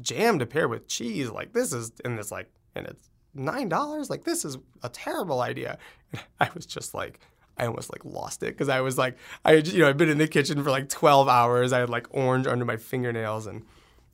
jam 0.00 0.38
to 0.38 0.46
pair 0.46 0.68
with 0.68 0.88
cheese. 0.88 1.30
Like 1.30 1.52
this 1.52 1.72
is, 1.72 1.92
and 2.04 2.18
it's 2.18 2.32
like, 2.32 2.50
and 2.74 2.86
it's 2.86 3.10
nine 3.34 3.68
dollars. 3.68 4.10
Like 4.10 4.24
this 4.24 4.44
is 4.44 4.58
a 4.82 4.88
terrible 4.88 5.40
idea. 5.40 5.78
And 6.12 6.22
I 6.40 6.50
was 6.54 6.66
just 6.66 6.94
like, 6.94 7.20
I 7.56 7.66
almost 7.66 7.92
like 7.92 8.04
lost 8.04 8.42
it 8.42 8.46
because 8.46 8.68
I 8.68 8.80
was 8.80 8.98
like, 8.98 9.16
I 9.44 9.54
had, 9.54 9.68
you 9.68 9.80
know 9.80 9.88
I'd 9.88 9.96
been 9.96 10.08
in 10.08 10.18
the 10.18 10.26
kitchen 10.28 10.62
for 10.62 10.70
like 10.70 10.88
twelve 10.88 11.28
hours. 11.28 11.72
I 11.72 11.80
had 11.80 11.90
like 11.90 12.06
orange 12.10 12.46
under 12.46 12.64
my 12.64 12.76
fingernails, 12.76 13.46
and 13.46 13.62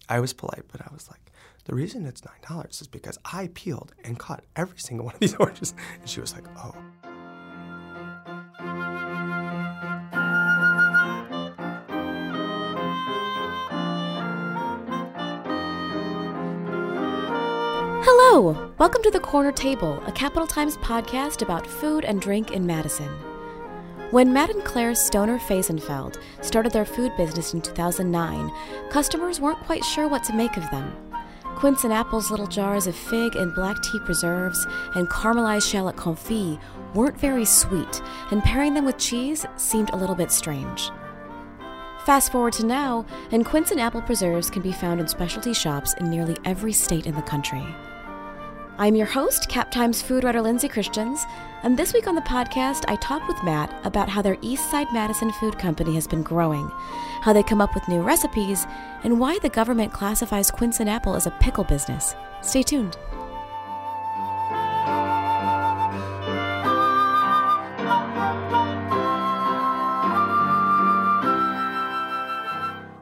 I 0.09 0.21
was 0.21 0.33
polite, 0.33 0.65
but 0.71 0.83
I 0.83 0.93
was 0.93 1.09
like, 1.09 1.33
the 1.65 1.75
reason 1.75 2.05
it's 2.05 2.25
nine 2.25 2.41
dollars 2.47 2.81
is 2.81 2.87
because 2.87 3.19
I 3.25 3.49
peeled 3.55 3.95
and 4.05 4.19
cut 4.19 4.45
every 4.57 4.79
single 4.79 5.07
one 5.07 5.15
of 5.15 5.21
these 5.21 5.35
oranges. 5.39 5.75
And 6.01 6.09
she 6.09 6.21
was 6.21 6.35
like, 6.35 6.45
oh. 6.59 6.75
Welcome 18.33 19.03
to 19.03 19.11
The 19.11 19.19
Corner 19.19 19.51
Table, 19.51 20.01
a 20.07 20.13
Capital 20.13 20.47
Times 20.47 20.77
podcast 20.77 21.43
about 21.43 21.67
food 21.67 22.05
and 22.05 22.23
drink 22.23 22.53
in 22.53 22.65
Madison. 22.65 23.09
When 24.13 24.33
Matt 24.33 24.51
and 24.51 24.65
Claire 24.65 24.95
Stoner 24.95 25.37
Fehsenfeld 25.37 26.17
started 26.41 26.71
their 26.71 26.85
food 26.85 27.11
business 27.17 27.55
in 27.55 27.61
2009, 27.61 28.53
customers 28.89 29.41
weren't 29.41 29.59
quite 29.65 29.85
sure 29.85 30.07
what 30.07 30.23
to 30.25 30.33
make 30.33 30.57
of 30.57 30.71
them. 30.71 30.95
Quince 31.57 31.83
and 31.83 31.93
Apple's 31.93 32.31
little 32.31 32.47
jars 32.47 32.87
of 32.87 32.95
fig 32.95 33.35
and 33.35 33.53
black 33.53 33.83
tea 33.83 33.99
preserves 34.05 34.65
and 34.95 35.11
caramelized 35.11 35.69
shallot 35.69 35.97
confit 35.97 36.61
weren't 36.95 37.19
very 37.19 37.45
sweet, 37.45 38.01
and 38.31 38.45
pairing 38.45 38.75
them 38.75 38.85
with 38.85 38.97
cheese 38.97 39.45
seemed 39.57 39.91
a 39.91 39.97
little 39.97 40.15
bit 40.15 40.31
strange. 40.31 40.93
Fast 42.07 42.31
forward 42.31 42.53
to 42.55 42.65
now, 42.65 43.05
and 43.33 43.45
Quince 43.45 43.73
and 43.73 43.81
Apple 43.81 44.03
preserves 44.03 44.51
can 44.51 44.63
be 44.63 44.71
found 44.71 45.01
in 45.01 45.09
specialty 45.09 45.53
shops 45.53 45.95
in 45.95 46.09
nearly 46.09 46.37
every 46.45 46.73
state 46.73 47.07
in 47.07 47.17
the 47.17 47.23
country. 47.23 47.67
I'm 48.81 48.97
your 48.97 49.07
host, 49.07 49.47
Cap 49.51 49.71
Times 49.71 50.01
food 50.01 50.25
writer 50.25 50.41
Lindsay 50.41 50.67
Christians, 50.67 51.27
and 51.63 51.79
this 51.79 51.93
week 51.93 52.07
on 52.07 52.15
the 52.15 52.23
podcast, 52.23 52.87
I 52.89 52.97
talked 52.97 53.29
with 53.29 53.45
Matt 53.45 53.79
about 53.85 54.09
how 54.09 54.23
their 54.23 54.39
East 54.41 54.71
Side 54.71 54.87
Madison 54.91 55.31
Food 55.33 55.59
Company 55.59 55.95
has 55.97 56.07
been 56.07 56.23
growing, 56.23 56.67
how 57.21 57.35
they 57.35 57.43
come 57.43 57.61
up 57.61 57.75
with 57.75 57.87
new 57.89 58.01
recipes, 58.01 58.67
and 59.05 59.21
why 59.21 59.39
the 59.41 59.51
government 59.51 59.93
classifies 59.93 60.51
Quince 60.51 60.81
and 60.81 60.89
Apple 60.89 61.15
as 61.15 61.27
a 61.27 61.31
pickle 61.43 61.65
business. 61.65 62.15
Stay 62.41 62.63
tuned. 62.63 62.97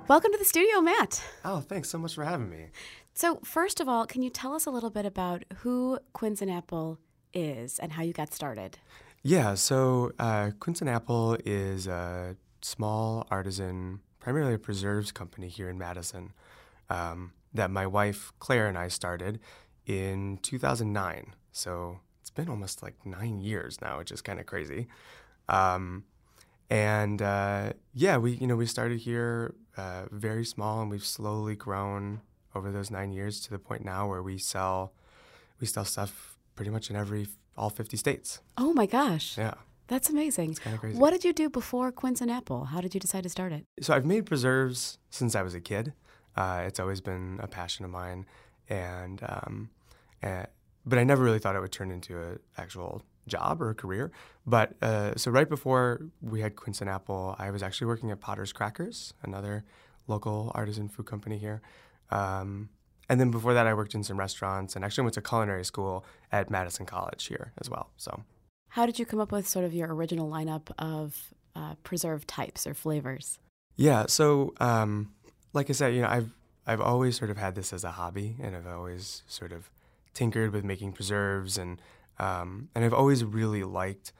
Welcome 0.08 0.32
to 0.32 0.38
the 0.38 0.44
studio, 0.44 0.80
Matt. 0.80 1.22
Oh, 1.44 1.60
thanks 1.60 1.88
so 1.88 1.98
much 1.98 2.16
for 2.16 2.24
having 2.24 2.50
me. 2.50 2.70
So, 3.20 3.40
first 3.42 3.80
of 3.80 3.88
all, 3.88 4.06
can 4.06 4.22
you 4.22 4.30
tell 4.30 4.54
us 4.54 4.64
a 4.64 4.70
little 4.70 4.90
bit 4.90 5.04
about 5.04 5.42
who 5.56 5.98
Quince 6.12 6.40
and 6.40 6.48
Apple 6.48 7.00
is 7.34 7.80
and 7.80 7.90
how 7.90 8.04
you 8.04 8.12
got 8.12 8.32
started? 8.32 8.78
Yeah, 9.24 9.54
so 9.54 10.12
uh, 10.20 10.52
and 10.64 10.88
Apple 10.88 11.36
is 11.44 11.88
a 11.88 12.36
small 12.62 13.26
artisan, 13.28 14.02
primarily 14.20 14.54
a 14.54 14.58
preserves 14.60 15.10
company 15.10 15.48
here 15.48 15.68
in 15.68 15.76
Madison 15.76 16.32
um, 16.90 17.32
that 17.52 17.72
my 17.72 17.88
wife 17.88 18.32
Claire 18.38 18.68
and 18.68 18.78
I 18.78 18.86
started 18.86 19.40
in 19.84 20.38
2009. 20.42 21.34
So 21.50 21.98
it's 22.20 22.30
been 22.30 22.48
almost 22.48 22.84
like 22.84 23.04
nine 23.04 23.40
years 23.40 23.80
now, 23.82 23.98
which 23.98 24.12
is 24.12 24.22
kind 24.22 24.38
of 24.38 24.46
crazy. 24.46 24.86
Um, 25.48 26.04
and 26.70 27.20
uh, 27.20 27.72
yeah, 27.92 28.16
we 28.18 28.34
you 28.34 28.46
know 28.46 28.54
we 28.54 28.66
started 28.66 29.00
here 29.00 29.56
uh, 29.76 30.04
very 30.12 30.44
small, 30.44 30.82
and 30.82 30.88
we've 30.88 31.04
slowly 31.04 31.56
grown 31.56 32.20
over 32.54 32.70
those 32.70 32.90
nine 32.90 33.12
years 33.12 33.40
to 33.40 33.50
the 33.50 33.58
point 33.58 33.84
now 33.84 34.08
where 34.08 34.22
we 34.22 34.38
sell 34.38 34.92
we 35.60 35.66
sell 35.66 35.84
stuff 35.84 36.36
pretty 36.54 36.70
much 36.70 36.90
in 36.90 36.96
every 36.96 37.28
all 37.56 37.70
50 37.70 37.96
states. 37.96 38.40
Oh 38.56 38.72
my 38.72 38.86
gosh. 38.86 39.36
Yeah. 39.36 39.54
That's 39.88 40.10
amazing. 40.10 40.50
It's 40.50 40.58
kind 40.58 40.74
of 40.74 40.80
crazy. 40.80 40.98
What 40.98 41.10
did 41.10 41.24
you 41.24 41.32
do 41.32 41.48
before 41.48 41.90
Quince 41.90 42.20
and 42.20 42.30
Apple? 42.30 42.66
How 42.66 42.80
did 42.80 42.94
you 42.94 43.00
decide 43.00 43.22
to 43.22 43.28
start 43.28 43.52
it? 43.52 43.64
So 43.80 43.94
I've 43.94 44.04
made 44.04 44.26
preserves 44.26 44.98
since 45.10 45.34
I 45.34 45.42
was 45.42 45.54
a 45.54 45.60
kid. 45.60 45.94
Uh, 46.36 46.64
it's 46.66 46.78
always 46.78 47.00
been 47.00 47.40
a 47.42 47.48
passion 47.48 47.84
of 47.84 47.90
mine, 47.90 48.26
and, 48.68 49.20
um, 49.26 49.70
and 50.22 50.46
but 50.86 50.98
I 50.98 51.04
never 51.04 51.24
really 51.24 51.38
thought 51.38 51.56
it 51.56 51.60
would 51.60 51.72
turn 51.72 51.90
into 51.90 52.20
an 52.20 52.38
actual 52.56 53.02
job 53.26 53.60
or 53.60 53.70
a 53.70 53.74
career. 53.74 54.12
But 54.46 54.74
uh, 54.82 55.16
so 55.16 55.30
right 55.30 55.48
before 55.48 56.02
we 56.20 56.40
had 56.40 56.54
Quince 56.54 56.80
and 56.80 56.88
Apple, 56.88 57.34
I 57.38 57.50
was 57.50 57.62
actually 57.62 57.88
working 57.88 58.10
at 58.10 58.20
Potter's 58.20 58.52
Crackers, 58.52 59.14
another 59.22 59.64
local 60.06 60.52
artisan 60.54 60.88
food 60.88 61.06
company 61.06 61.38
here. 61.38 61.60
Um, 62.10 62.70
and 63.08 63.20
then 63.20 63.30
before 63.30 63.54
that, 63.54 63.66
I 63.66 63.74
worked 63.74 63.94
in 63.94 64.02
some 64.02 64.18
restaurants 64.18 64.76
and 64.76 64.84
actually 64.84 65.04
went 65.04 65.14
to 65.14 65.22
culinary 65.22 65.64
school 65.64 66.04
at 66.30 66.50
Madison 66.50 66.86
College 66.86 67.24
here 67.26 67.52
as 67.58 67.70
well. 67.70 67.90
So, 67.96 68.24
how 68.70 68.84
did 68.84 68.98
you 68.98 69.06
come 69.06 69.20
up 69.20 69.32
with 69.32 69.48
sort 69.48 69.64
of 69.64 69.72
your 69.72 69.94
original 69.94 70.30
lineup 70.30 70.70
of 70.78 71.32
uh, 71.56 71.74
preserved 71.82 72.28
types 72.28 72.66
or 72.66 72.74
flavors? 72.74 73.38
Yeah, 73.76 74.06
so 74.08 74.54
um, 74.60 75.12
like 75.52 75.70
I 75.70 75.72
said, 75.72 75.94
you 75.94 76.02
know, 76.02 76.08
I've 76.08 76.30
I've 76.66 76.80
always 76.82 77.16
sort 77.16 77.30
of 77.30 77.38
had 77.38 77.54
this 77.54 77.72
as 77.72 77.82
a 77.82 77.92
hobby, 77.92 78.36
and 78.42 78.54
I've 78.54 78.66
always 78.66 79.22
sort 79.26 79.52
of 79.52 79.70
tinkered 80.12 80.52
with 80.52 80.64
making 80.64 80.92
preserves, 80.92 81.56
and 81.56 81.80
um, 82.18 82.68
and 82.74 82.84
I've 82.84 82.92
always 82.92 83.24
really 83.24 83.64
liked 83.64 84.12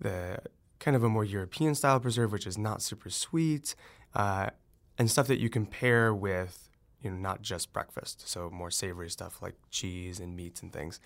the 0.00 0.38
kind 0.80 0.96
of 0.96 1.04
a 1.04 1.08
more 1.08 1.24
European 1.24 1.74
style 1.74 2.00
preserve, 2.00 2.32
which 2.32 2.46
is 2.46 2.58
not 2.58 2.82
super 2.82 3.10
sweet, 3.10 3.76
uh, 4.14 4.50
and 4.98 5.10
stuff 5.10 5.28
that 5.28 5.38
you 5.38 5.48
can 5.48 5.66
pair 5.66 6.12
with 6.12 6.63
you 7.04 7.10
know, 7.10 7.16
not 7.16 7.42
just 7.42 7.72
breakfast. 7.72 8.28
So 8.28 8.50
more 8.50 8.70
savory 8.70 9.10
stuff 9.10 9.42
like 9.42 9.54
cheese 9.70 10.20
and 10.20 10.34
meats 10.34 10.62
and 10.62 10.72
things. 10.72 11.00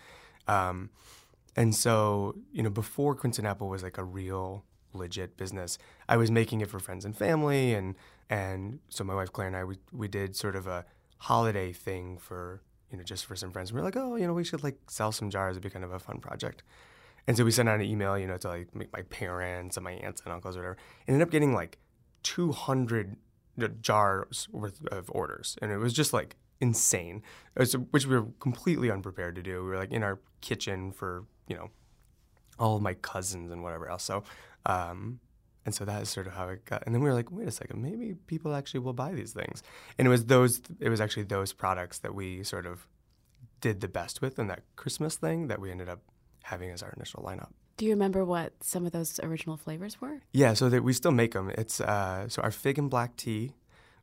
Um, 0.47 0.91
and 1.57 1.75
so, 1.75 2.37
you 2.53 2.63
know, 2.63 2.71
before 2.71 3.15
Quince 3.15 3.39
and 3.39 3.47
Apple 3.47 3.69
was 3.69 3.83
like 3.83 3.99
a 3.99 4.05
real 4.05 4.65
legit 4.93 5.37
business, 5.37 5.77
I 6.09 6.17
was 6.17 6.31
making 6.31 6.61
it 6.61 6.71
for 6.71 6.79
friends 6.79 7.05
and 7.05 7.17
family, 7.17 7.75
and 7.75 7.97
and 8.31 8.79
so 8.89 9.05
my 9.05 9.15
wife 9.15 9.33
Claire 9.33 9.49
and 9.49 9.57
I 9.57 9.65
we 9.65 9.77
we 9.93 10.09
did 10.09 10.37
sort 10.37 10.57
of 10.57 10.67
a 10.67 10.85
holiday 11.19 11.73
thing 11.73 12.17
for 12.17 12.63
you 12.91 12.97
know 12.97 13.03
just 13.03 13.27
for 13.27 13.37
some 13.37 13.51
friends. 13.51 13.73
We 13.73 13.81
were 13.81 13.85
like, 13.85 13.97
oh, 13.97 14.17
you 14.17 14.27
know, 14.27 14.35
we 14.35 14.45
should 14.45 14.63
like 14.63 14.79
sell 14.89 15.13
some 15.13 15.31
jars. 15.31 15.55
It'd 15.57 15.63
be 15.63 15.71
kind 15.71 15.85
of 15.85 15.93
a 15.93 15.99
fun 15.99 16.21
project. 16.21 16.63
And 17.27 17.37
so 17.37 17.45
we 17.45 17.51
sent 17.51 17.69
out 17.69 17.81
an 17.81 17.85
email, 17.85 18.19
you 18.19 18.27
know, 18.27 18.39
to 18.39 18.49
like 18.49 18.69
my 18.75 19.03
parents 19.03 19.77
and 19.77 19.85
my 19.85 19.93
aunts 19.93 20.23
and 20.25 20.33
uncles 20.33 20.57
or 20.57 20.61
whatever. 20.61 20.79
And 21.07 21.15
ended 21.15 21.29
up 21.29 21.31
getting 21.31 21.53
like 21.53 21.79
200 22.23 23.17
jars 23.67 24.49
worth 24.53 24.87
of 24.87 25.11
orders, 25.11 25.57
and 25.61 25.73
it 25.73 25.79
was 25.79 25.93
just 25.93 26.13
like 26.13 26.37
insane, 26.61 27.23
was, 27.57 27.73
which 27.73 28.07
we 28.07 28.17
were 28.17 28.29
completely 28.39 28.91
unprepared 28.91 29.35
to 29.35 29.43
do. 29.43 29.65
We 29.65 29.71
were 29.71 29.79
like 29.79 29.93
in 29.93 30.05
our 30.05 30.21
kitchen 30.41 30.93
for 30.93 31.25
you 31.49 31.57
know 31.57 31.71
all 32.59 32.77
of 32.77 32.83
my 32.83 32.95
cousins 32.95 33.51
and 33.51 33.63
whatever 33.63 33.89
else. 33.89 34.05
So, 34.05 34.25
um, 34.67 35.21
and 35.65 35.75
so 35.75 35.85
that 35.85 36.03
is 36.03 36.09
sort 36.09 36.27
of 36.27 36.35
how 36.35 36.49
it 36.49 36.65
got. 36.65 36.83
And 36.87 36.95
then 36.95 37.03
we 37.03 37.09
were 37.09 37.15
like, 37.15 37.31
wait 37.31 37.47
a 37.47 37.53
second, 37.53 37.83
maybe 37.83 38.15
people 38.27 38.55
actually 38.55 38.81
will 38.81 38.93
buy 38.93 39.13
these 39.13 39.33
things. 39.33 39.63
And 39.99 40.07
it 40.07 40.11
was 40.11 40.25
those, 40.27 40.61
it 40.81 40.89
was 40.89 41.01
actually 41.01 41.25
those 41.25 41.53
products 41.53 41.99
that 41.99 42.15
we 42.15 42.43
sort 42.43 42.67
of 42.67 42.87
did 43.61 43.81
the 43.81 43.89
best 43.89 44.23
with, 44.23 44.39
and 44.39 44.49
that 44.51 44.63
Christmas 44.77 45.17
thing 45.17 45.49
that 45.49 45.61
we 45.61 45.71
ended 45.71 45.89
up 45.89 46.01
having 46.45 46.71
as 46.71 46.83
our 46.83 46.93
initial 46.97 47.23
lineup. 47.23 47.51
Do 47.79 47.85
you 47.85 47.93
remember 47.93 48.25
what 48.25 48.53
some 48.61 48.87
of 48.87 48.93
those 48.93 49.21
original 49.23 49.57
flavors 49.57 50.01
were? 50.01 50.21
Yeah, 50.33 50.55
so 50.55 50.69
that 50.69 50.83
we 50.83 50.93
still 50.93 51.13
make 51.13 51.33
them. 51.33 51.51
It's 51.51 51.81
uh, 51.81 52.29
so 52.29 52.43
our 52.43 52.51
fig 52.51 52.77
and 52.77 52.91
black 52.91 53.17
tea, 53.17 53.53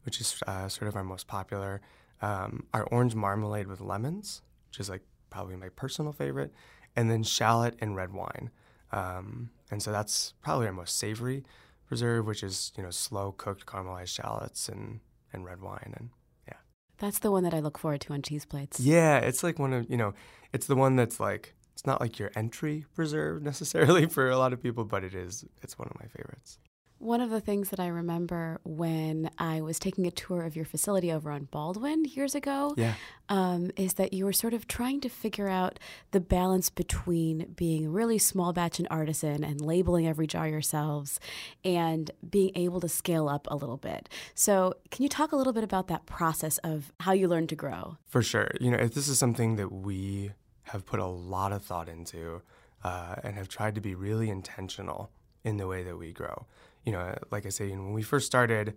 which 0.03 0.21
is 0.21 0.41
uh, 0.47 0.69
sort 0.69 0.87
of 0.87 0.95
our 0.95 1.03
most 1.03 1.27
popular. 1.27 1.81
Um, 2.21 2.67
our 2.73 2.85
orange 2.85 3.15
marmalade 3.15 3.67
with 3.67 3.81
lemons, 3.81 4.41
which 4.69 4.79
is 4.79 4.89
like 4.89 5.01
probably 5.29 5.57
my 5.57 5.67
personal 5.67 6.13
favorite, 6.13 6.53
and 6.95 7.11
then 7.11 7.21
shallot 7.21 7.75
and 7.79 7.97
red 7.97 8.13
wine. 8.13 8.49
Um, 8.93 9.49
and 9.69 9.83
so 9.83 9.91
that's 9.91 10.33
probably 10.41 10.67
our 10.67 10.73
most 10.73 10.97
savory 10.97 11.43
preserve, 11.85 12.25
which 12.25 12.43
is 12.43 12.71
you 12.77 12.83
know 12.83 12.91
slow 12.91 13.33
cooked 13.33 13.65
caramelized 13.65 14.07
shallots 14.15 14.69
and 14.69 15.01
and 15.33 15.43
red 15.43 15.59
wine 15.59 15.93
and 15.97 16.11
yeah. 16.47 16.57
That's 16.97 17.19
the 17.19 17.29
one 17.29 17.43
that 17.43 17.53
I 17.53 17.59
look 17.59 17.77
forward 17.77 17.99
to 18.01 18.13
on 18.13 18.21
cheese 18.21 18.45
plates. 18.45 18.79
Yeah, 18.79 19.17
it's 19.17 19.43
like 19.43 19.59
one 19.59 19.73
of 19.73 19.89
you 19.89 19.97
know, 19.97 20.13
it's 20.53 20.67
the 20.67 20.77
one 20.77 20.95
that's 20.95 21.19
like 21.19 21.54
it's 21.75 21.85
not 21.85 21.99
like 21.99 22.17
your 22.19 22.31
entry 22.37 22.85
preserve 22.95 23.43
necessarily 23.43 24.05
for 24.09 24.29
a 24.29 24.37
lot 24.37 24.53
of 24.53 24.63
people, 24.63 24.85
but 24.85 25.03
it 25.03 25.13
is. 25.13 25.43
It's 25.61 25.77
one 25.77 25.89
of 25.89 25.99
my 25.99 26.07
favorites. 26.07 26.57
One 26.99 27.19
of 27.19 27.29
the 27.29 27.41
things 27.41 27.69
that 27.71 27.81
I 27.81 27.87
remember 27.87 28.61
when 28.63 29.29
I 29.37 29.59
was 29.59 29.77
taking 29.77 30.07
a 30.07 30.11
tour 30.11 30.43
of 30.43 30.55
your 30.55 30.63
facility 30.63 31.11
over 31.11 31.29
on 31.29 31.49
Baldwin 31.51 32.05
years 32.05 32.33
ago 32.33 32.73
yeah. 32.77 32.93
um, 33.27 33.71
is 33.75 33.95
that 33.95 34.13
you 34.13 34.23
were 34.23 34.31
sort 34.31 34.53
of 34.53 34.69
trying 34.69 35.01
to 35.01 35.09
figure 35.09 35.49
out 35.49 35.77
the 36.11 36.21
balance 36.21 36.69
between 36.69 37.53
being 37.57 37.91
really 37.91 38.17
small 38.19 38.53
batch 38.53 38.79
and 38.79 38.87
artisan 38.89 39.43
and 39.43 39.59
labeling 39.59 40.07
every 40.07 40.27
jar 40.27 40.47
yourselves 40.47 41.19
and 41.65 42.09
being 42.27 42.51
able 42.55 42.79
to 42.79 42.87
scale 42.87 43.27
up 43.27 43.49
a 43.51 43.57
little 43.57 43.77
bit. 43.77 44.07
So, 44.33 44.75
can 44.91 45.03
you 45.03 45.09
talk 45.09 45.33
a 45.33 45.35
little 45.35 45.53
bit 45.53 45.65
about 45.65 45.89
that 45.89 46.05
process 46.05 46.57
of 46.59 46.93
how 47.01 47.11
you 47.11 47.27
learned 47.27 47.49
to 47.49 47.55
grow? 47.57 47.97
For 48.07 48.23
sure. 48.23 48.51
You 48.61 48.71
know, 48.71 48.77
if 48.77 48.93
this 48.93 49.09
is 49.09 49.19
something 49.19 49.57
that 49.57 49.73
we 49.73 50.31
have 50.65 50.85
put 50.85 50.99
a 50.99 51.05
lot 51.05 51.51
of 51.51 51.63
thought 51.63 51.89
into 51.89 52.41
uh, 52.83 53.15
and 53.23 53.35
have 53.35 53.47
tried 53.47 53.75
to 53.75 53.81
be 53.81 53.95
really 53.95 54.29
intentional 54.29 55.09
in 55.43 55.57
the 55.57 55.67
way 55.67 55.83
that 55.83 55.97
we 55.97 56.11
grow. 56.11 56.45
You 56.83 56.91
know, 56.91 57.15
like 57.31 57.45
I 57.45 57.49
say, 57.49 57.69
when 57.69 57.93
we 57.93 58.03
first 58.03 58.25
started, 58.25 58.75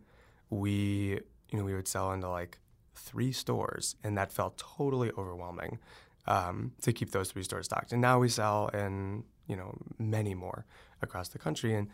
we 0.50 1.20
you 1.50 1.58
know 1.58 1.64
we 1.64 1.74
would 1.74 1.88
sell 1.88 2.12
into 2.12 2.28
like 2.28 2.58
three 2.94 3.32
stores, 3.32 3.96
and 4.02 4.16
that 4.16 4.32
felt 4.32 4.58
totally 4.58 5.10
overwhelming 5.16 5.78
um, 6.26 6.72
to 6.82 6.92
keep 6.92 7.10
those 7.10 7.30
three 7.30 7.42
stores 7.42 7.66
stocked. 7.66 7.92
And 7.92 8.00
now 8.00 8.18
we 8.18 8.28
sell 8.28 8.68
in 8.68 9.24
you 9.46 9.56
know 9.56 9.76
many 9.98 10.34
more 10.34 10.64
across 11.02 11.28
the 11.28 11.38
country, 11.38 11.74
and 11.74 11.88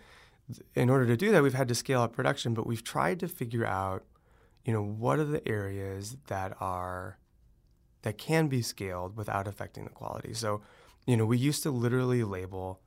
in 0.74 0.90
order 0.90 1.06
to 1.06 1.16
do 1.16 1.30
that, 1.32 1.42
we've 1.42 1.54
had 1.54 1.68
to 1.68 1.74
scale 1.74 2.02
up 2.02 2.12
production, 2.12 2.54
but 2.54 2.66
we've 2.66 2.84
tried 2.84 3.18
to 3.20 3.28
figure 3.28 3.64
out, 3.64 4.04
you 4.64 4.72
know, 4.72 4.82
what 4.82 5.18
are 5.18 5.24
the 5.24 5.46
areas 5.48 6.16
that 6.26 6.56
are 6.60 7.18
that 8.04 8.18
can 8.18 8.48
be 8.48 8.60
scaled 8.60 9.16
without 9.16 9.48
affecting 9.48 9.84
the 9.84 9.90
quality. 9.90 10.34
So, 10.34 10.60
you 11.06 11.16
know, 11.16 11.24
we 11.24 11.38
used 11.38 11.62
to 11.62 11.70
literally 11.70 12.22
label 12.22 12.80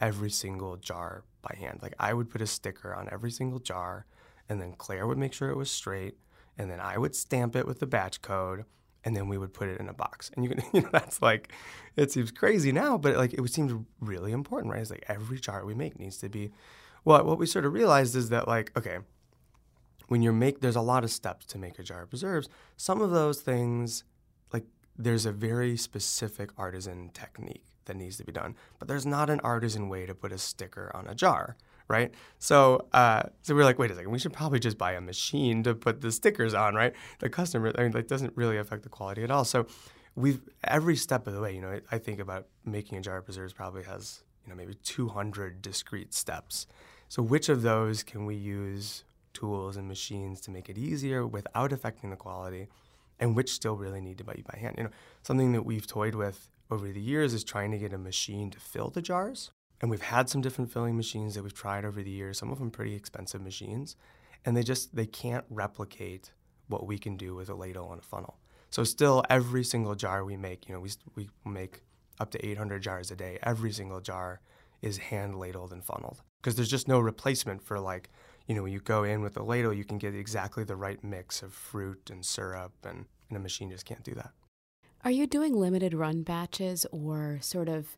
every 0.00 0.30
single 0.30 0.76
jar 0.76 1.22
by 1.42 1.54
hand. 1.58 1.80
Like 1.82 1.94
I 1.98 2.14
would 2.14 2.30
put 2.30 2.40
a 2.40 2.46
sticker 2.46 2.94
on 2.94 3.08
every 3.12 3.30
single 3.30 3.58
jar, 3.58 4.06
and 4.48 4.60
then 4.60 4.72
Claire 4.72 5.06
would 5.06 5.18
make 5.18 5.34
sure 5.34 5.50
it 5.50 5.56
was 5.56 5.70
straight, 5.70 6.16
and 6.56 6.70
then 6.70 6.80
I 6.80 6.96
would 6.96 7.14
stamp 7.14 7.54
it 7.54 7.66
with 7.66 7.78
the 7.78 7.86
batch 7.86 8.22
code, 8.22 8.64
and 9.04 9.14
then 9.14 9.28
we 9.28 9.36
would 9.36 9.52
put 9.52 9.68
it 9.68 9.78
in 9.78 9.88
a 9.88 9.92
box. 9.92 10.30
And 10.34 10.44
you 10.44 10.54
you 10.72 10.80
know, 10.80 10.88
that's 10.90 11.20
like, 11.20 11.52
it 11.94 12.10
seems 12.10 12.30
crazy 12.30 12.72
now, 12.72 12.96
but 12.96 13.16
like 13.16 13.34
it 13.34 13.52
seems 13.52 13.84
really 14.00 14.32
important, 14.32 14.72
right? 14.72 14.80
It's 14.80 14.90
like 14.90 15.04
every 15.08 15.38
jar 15.38 15.66
we 15.66 15.74
make 15.74 15.98
needs 15.98 16.16
to 16.18 16.30
be 16.30 16.52
well, 17.04 17.22
what 17.22 17.38
we 17.38 17.44
sort 17.44 17.66
of 17.66 17.74
realized 17.74 18.16
is 18.16 18.30
that 18.30 18.48
like, 18.48 18.72
okay, 18.78 18.96
when 20.08 20.22
you're 20.22 20.32
make 20.32 20.60
there's 20.60 20.76
a 20.76 20.80
lot 20.80 21.04
of 21.04 21.10
steps 21.10 21.44
to 21.46 21.58
make 21.58 21.78
a 21.78 21.82
jar 21.82 22.04
of 22.04 22.08
preserves. 22.08 22.48
Some 22.78 23.02
of 23.02 23.10
those 23.10 23.42
things, 23.42 24.04
there's 24.96 25.26
a 25.26 25.32
very 25.32 25.76
specific 25.76 26.50
artisan 26.56 27.10
technique 27.12 27.64
that 27.86 27.96
needs 27.96 28.16
to 28.16 28.24
be 28.24 28.32
done, 28.32 28.54
but 28.78 28.88
there's 28.88 29.04
not 29.04 29.28
an 29.30 29.40
artisan 29.40 29.88
way 29.88 30.06
to 30.06 30.14
put 30.14 30.32
a 30.32 30.38
sticker 30.38 30.90
on 30.94 31.06
a 31.06 31.14
jar, 31.14 31.56
right? 31.88 32.14
So, 32.38 32.86
uh, 32.92 33.24
so 33.42 33.54
we're 33.54 33.64
like, 33.64 33.78
wait 33.78 33.90
a 33.90 33.94
second, 33.94 34.10
we 34.10 34.18
should 34.18 34.32
probably 34.32 34.58
just 34.58 34.78
buy 34.78 34.92
a 34.92 35.00
machine 35.00 35.62
to 35.64 35.74
put 35.74 36.00
the 36.00 36.10
stickers 36.10 36.54
on, 36.54 36.74
right? 36.74 36.94
The 37.18 37.28
customer, 37.28 37.72
I 37.76 37.82
mean, 37.82 37.92
that 37.92 38.08
doesn't 38.08 38.36
really 38.36 38.56
affect 38.56 38.82
the 38.82 38.88
quality 38.88 39.22
at 39.22 39.30
all. 39.30 39.44
So, 39.44 39.66
we've 40.16 40.40
every 40.62 40.96
step 40.96 41.26
of 41.26 41.34
the 41.34 41.40
way, 41.40 41.54
you 41.54 41.60
know, 41.60 41.80
I 41.90 41.98
think 41.98 42.20
about 42.20 42.46
making 42.64 42.98
a 42.98 43.00
jar 43.00 43.18
of 43.18 43.24
preserves 43.24 43.52
probably 43.52 43.82
has 43.82 44.22
you 44.44 44.50
know 44.50 44.56
maybe 44.56 44.74
200 44.74 45.60
discrete 45.60 46.14
steps 46.14 46.66
so, 47.14 47.22
which 47.22 47.48
of 47.48 47.62
those 47.62 48.02
can 48.02 48.26
we 48.26 48.34
use 48.34 49.04
tools 49.32 49.76
and 49.76 49.86
machines 49.86 50.40
to 50.42 50.50
make 50.50 50.68
it 50.68 50.78
easier 50.78 51.24
without 51.24 51.72
affecting 51.72 52.10
the 52.10 52.16
quality, 52.16 52.66
and 53.18 53.36
which 53.36 53.52
still 53.52 53.76
really 53.76 54.00
need 54.00 54.18
to 54.18 54.24
be 54.24 54.42
by 54.42 54.58
hand? 54.58 54.74
You 54.78 54.84
know, 54.84 54.90
something 55.22 55.52
that 55.52 55.64
we've 55.64 55.86
toyed 55.86 56.14
with 56.14 56.48
over 56.70 56.88
the 56.88 57.00
years 57.00 57.34
is 57.34 57.44
trying 57.44 57.70
to 57.72 57.78
get 57.78 57.92
a 57.92 57.98
machine 57.98 58.50
to 58.50 58.60
fill 58.60 58.90
the 58.90 59.02
jars. 59.02 59.50
And 59.80 59.90
we've 59.90 60.02
had 60.02 60.28
some 60.28 60.40
different 60.40 60.72
filling 60.72 60.96
machines 60.96 61.34
that 61.34 61.42
we've 61.42 61.54
tried 61.54 61.84
over 61.84 62.02
the 62.02 62.10
years, 62.10 62.38
some 62.38 62.50
of 62.50 62.58
them 62.58 62.70
pretty 62.70 62.94
expensive 62.94 63.42
machines, 63.42 63.96
and 64.44 64.56
they 64.56 64.62
just 64.62 64.94
they 64.94 65.06
can't 65.06 65.44
replicate 65.50 66.32
what 66.68 66.86
we 66.86 66.98
can 66.98 67.16
do 67.16 67.34
with 67.34 67.50
a 67.50 67.54
ladle 67.54 67.92
and 67.92 68.00
a 68.00 68.04
funnel. 68.04 68.38
So 68.70 68.82
still 68.84 69.22
every 69.28 69.62
single 69.62 69.94
jar 69.94 70.24
we 70.24 70.36
make, 70.36 70.68
you 70.68 70.74
know, 70.74 70.80
we 70.80 70.90
we 71.14 71.28
make 71.44 71.82
up 72.18 72.30
to 72.30 72.46
800 72.46 72.82
jars 72.82 73.10
a 73.10 73.16
day. 73.16 73.38
Every 73.42 73.72
single 73.72 74.00
jar 74.00 74.40
is 74.82 74.98
hand 74.98 75.38
ladled 75.38 75.72
and 75.72 75.84
funneled 75.84 76.22
because 76.40 76.56
there's 76.56 76.70
just 76.70 76.88
no 76.88 77.00
replacement 77.00 77.62
for 77.62 77.78
like 77.80 78.10
you 78.46 78.54
know 78.54 78.62
when 78.62 78.72
you 78.72 78.80
go 78.80 79.04
in 79.04 79.22
with 79.22 79.36
a 79.36 79.42
ladle 79.42 79.72
you 79.72 79.84
can 79.84 79.98
get 79.98 80.14
exactly 80.14 80.64
the 80.64 80.76
right 80.76 81.02
mix 81.02 81.42
of 81.42 81.52
fruit 81.52 82.10
and 82.10 82.24
syrup 82.24 82.72
and, 82.84 83.06
and 83.28 83.36
a 83.36 83.40
machine 83.40 83.70
just 83.70 83.84
can't 83.84 84.04
do 84.04 84.14
that. 84.14 84.32
Are 85.04 85.10
you 85.10 85.26
doing 85.26 85.54
limited 85.54 85.92
run 85.92 86.22
batches 86.22 86.86
or 86.90 87.38
sort 87.42 87.68
of 87.68 87.96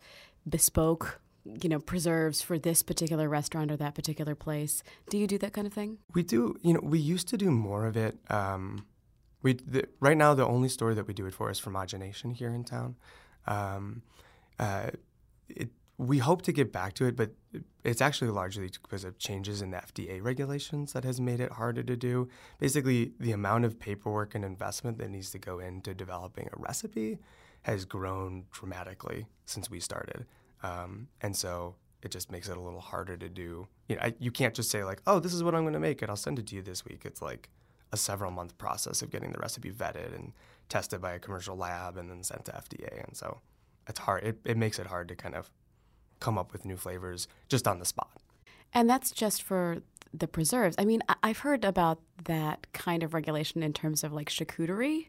bespoke 0.49 1.21
you 1.45 1.69
know 1.69 1.79
preserves 1.79 2.43
for 2.43 2.59
this 2.59 2.83
particular 2.83 3.29
restaurant 3.29 3.71
or 3.71 3.77
that 3.77 3.95
particular 3.95 4.35
place? 4.35 4.83
Do 5.11 5.19
you 5.19 5.27
do 5.27 5.39
that 5.39 5.53
kind 5.53 5.67
of 5.67 5.73
thing? 5.73 5.99
We 6.15 6.23
do 6.23 6.57
you 6.63 6.75
know 6.75 6.81
we 6.83 6.99
used 6.99 7.29
to 7.29 7.37
do 7.37 7.51
more 7.51 7.87
of 7.87 7.97
it 7.97 8.19
um, 8.31 8.87
we 9.43 9.55
the, 9.55 9.89
right 10.01 10.17
now 10.17 10.35
the 10.35 10.47
only 10.47 10.69
store 10.69 10.95
that 10.95 11.07
we 11.07 11.15
do 11.15 11.27
it 11.27 11.35
for 11.35 11.51
is 11.51 11.61
Fromagination 11.61 12.35
here 12.35 12.51
in 12.51 12.65
town. 12.65 12.97
Um, 13.47 14.03
uh, 14.59 14.91
it, 15.49 15.71
we 15.99 16.19
hope 16.19 16.43
to 16.43 16.53
get 16.53 16.73
back 16.73 16.93
to 16.95 17.07
it, 17.07 17.17
but 17.17 17.31
it's 17.83 18.03
actually 18.03 18.31
largely 18.31 18.69
because 18.83 19.05
of 19.05 19.19
changes 19.19 19.63
in 19.63 19.71
the 19.71 19.79
FDA 19.79 20.23
regulations 20.23 20.93
that 20.93 21.05
has 21.05 21.21
made 21.21 21.41
it 21.41 21.53
harder 21.53 21.83
to 21.83 21.97
do. 21.97 22.29
Basically, 22.59 23.13
the 23.19 23.33
amount 23.33 23.65
of 23.65 23.79
paperwork 23.79 24.35
and 24.35 24.45
investment 24.45 24.99
that 24.99 25.11
needs 25.11 25.31
to 25.31 25.39
go 25.39 25.59
into 25.59 25.95
developing 25.95 26.49
a 26.53 26.61
recipe 26.61 27.19
has 27.63 27.85
grown 27.85 28.45
dramatically 28.53 29.27
since 29.47 29.71
we 29.71 29.81
started. 29.81 30.27
Um, 30.63 31.09
and 31.23 31.35
so 31.35 31.77
it 32.03 32.11
just 32.11 32.31
makes 32.31 32.49
it 32.49 32.57
a 32.57 32.61
little 32.61 32.81
harder 32.81 33.17
to 33.17 33.29
do. 33.29 33.67
You 33.89 33.97
know, 33.97 34.03
I, 34.03 34.15
you 34.19 34.31
can't 34.31 34.55
just 34.55 34.71
say 34.71 34.85
like, 34.85 35.01
"Oh, 35.07 35.19
this 35.19 35.33
is 35.33 35.43
what 35.43 35.55
I'm 35.55 35.63
going 35.63 35.75
to 35.75 35.81
make, 35.81 36.03
and 36.03 36.11
I'll 36.11 36.17
send 36.17 36.39
it 36.39 36.47
to 36.49 36.57
you 36.57 36.63
this 36.63 36.85
week." 36.85 37.03
It's 37.05 37.23
like 37.23 37.49
a 37.93 37.97
several 37.97 38.31
month 38.31 38.59
process 38.59 39.01
of 39.01 39.11
getting 39.11 39.33
the 39.33 39.39
recipe 39.39 39.71
vetted 39.71 40.15
and 40.15 40.33
tested 40.69 41.01
by 41.01 41.13
a 41.13 41.19
commercial 41.19 41.57
lab 41.57 41.97
and 41.97 42.11
then 42.11 42.23
sent 42.23 42.45
to 42.47 42.53
FDA. 42.53 43.05
And 43.05 43.17
so 43.17 43.41
it's 43.89 44.01
hard. 44.01 44.25
It, 44.25 44.39
it 44.45 44.57
makes 44.57 44.79
it 44.79 44.87
hard 44.87 45.09
to 45.09 45.17
kind 45.17 45.35
of 45.35 45.51
come 46.21 46.39
up 46.39 46.53
with 46.53 46.65
new 46.65 46.77
flavors 46.77 47.29
just 47.49 47.67
on 47.69 47.79
the 47.79 47.85
spot. 47.85 48.11
And 48.73 48.89
that's 48.89 49.11
just 49.11 49.43
for 49.43 49.79
the 50.13 50.29
preserves. 50.29 50.77
I 50.79 50.85
mean, 50.85 51.03
I've 51.23 51.39
heard 51.39 51.65
about 51.65 52.01
that 52.25 52.67
kind 52.73 53.03
of 53.03 53.15
regulation 53.15 53.63
in 53.63 53.73
terms 53.73 54.03
of 54.03 54.13
like 54.13 54.29
charcuterie, 54.29 55.09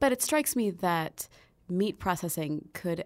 but 0.00 0.12
it 0.12 0.22
strikes 0.22 0.54
me 0.54 0.70
that 0.70 1.28
meat 1.68 1.98
processing 1.98 2.68
could 2.72 3.04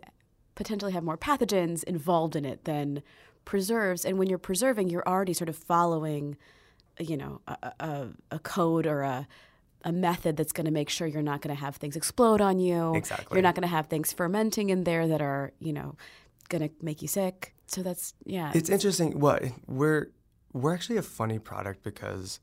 potentially 0.54 0.92
have 0.92 1.02
more 1.02 1.16
pathogens 1.16 1.82
involved 1.84 2.36
in 2.36 2.44
it 2.44 2.64
than 2.64 3.02
preserves. 3.44 4.04
And 4.04 4.18
when 4.18 4.28
you're 4.28 4.38
preserving, 4.38 4.90
you're 4.90 5.06
already 5.06 5.32
sort 5.32 5.48
of 5.48 5.56
following, 5.56 6.36
you 6.98 7.16
know, 7.16 7.40
a, 7.46 7.72
a, 7.80 8.08
a 8.32 8.38
code 8.38 8.86
or 8.86 9.02
a 9.02 9.26
a 9.84 9.92
method 9.92 10.36
that's 10.36 10.52
going 10.52 10.64
to 10.64 10.70
make 10.70 10.88
sure 10.88 11.06
you're 11.06 11.22
not 11.22 11.40
going 11.40 11.54
to 11.54 11.60
have 11.60 11.76
things 11.76 11.96
explode 11.96 12.40
on 12.40 12.58
you. 12.60 12.94
Exactly. 12.94 13.36
You're 13.36 13.42
not 13.42 13.54
going 13.54 13.62
to 13.62 13.68
have 13.68 13.86
things 13.86 14.12
fermenting 14.12 14.70
in 14.70 14.84
there 14.84 15.08
that 15.08 15.20
are, 15.20 15.52
you 15.58 15.72
know, 15.72 15.96
gonna 16.52 16.70
make 16.80 17.02
you 17.02 17.08
sick. 17.08 17.54
So 17.66 17.82
that's 17.82 18.14
yeah. 18.24 18.52
It's, 18.54 18.68
interesting. 18.68 19.18
Well, 19.18 19.40
we're 19.66 20.08
we're 20.52 20.74
actually 20.74 20.98
a 20.98 21.02
funny 21.02 21.38
product 21.38 21.82
because, 21.82 22.38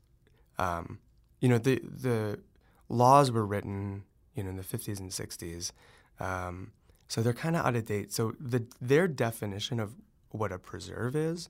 um, 0.58 0.98
you 1.40 1.48
know, 1.48 1.58
the 1.58 1.80
the 1.84 2.40
laws 2.88 3.30
were 3.30 3.46
written, 3.46 4.02
you 4.34 4.42
know, 4.42 4.50
in 4.50 4.56
the 4.56 4.64
50s 4.64 4.98
and 4.98 5.10
60s, 5.10 5.70
um, 6.18 6.72
so 7.06 7.22
they're 7.22 7.32
kind 7.32 7.56
of 7.56 7.64
out 7.64 7.76
of 7.76 7.86
date. 7.86 8.12
So 8.12 8.34
the 8.40 8.66
their 8.80 9.06
definition 9.06 9.78
of 9.78 9.94
what 10.30 10.52
a 10.52 10.58
preserve 10.58 11.14
is, 11.14 11.48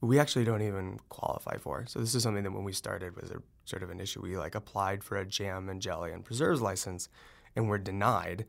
we 0.00 0.18
actually 0.18 0.44
don't 0.44 0.62
even 0.62 1.00
qualify 1.08 1.56
for. 1.56 1.84
So 1.88 1.98
this 2.00 2.14
is 2.14 2.22
something 2.22 2.44
that 2.44 2.52
when 2.52 2.64
we 2.64 2.72
started 2.72 3.16
was 3.20 3.30
a 3.30 3.42
sort 3.64 3.82
of 3.82 3.90
an 3.90 4.00
issue. 4.00 4.20
We 4.20 4.36
like 4.36 4.54
applied 4.54 5.02
for 5.02 5.16
a 5.16 5.24
jam 5.24 5.68
and 5.68 5.80
jelly 5.80 6.12
and 6.12 6.24
preserves 6.24 6.60
license, 6.60 7.08
and 7.56 7.68
we're 7.68 7.78
denied. 7.78 8.44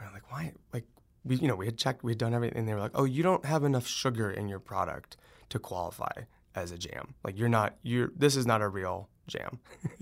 We're 0.00 0.10
like, 0.12 0.32
why? 0.32 0.52
Like, 0.72 0.86
we 1.24 1.36
you 1.36 1.48
know 1.48 1.56
we 1.56 1.66
had 1.66 1.76
checked 1.76 2.02
we 2.02 2.12
had 2.12 2.18
done 2.18 2.34
everything 2.34 2.58
and 2.58 2.68
they 2.68 2.74
were 2.74 2.80
like 2.80 2.92
oh 2.94 3.04
you 3.04 3.22
don't 3.22 3.44
have 3.44 3.64
enough 3.64 3.86
sugar 3.86 4.30
in 4.30 4.48
your 4.48 4.58
product 4.58 5.16
to 5.48 5.58
qualify 5.58 6.12
as 6.54 6.72
a 6.72 6.78
jam. 6.78 7.14
Like 7.24 7.38
you're 7.38 7.48
not 7.48 7.76
you're 7.82 8.10
this 8.16 8.36
is 8.36 8.46
not 8.46 8.62
a 8.62 8.68
real 8.68 9.08
jam. 9.26 9.58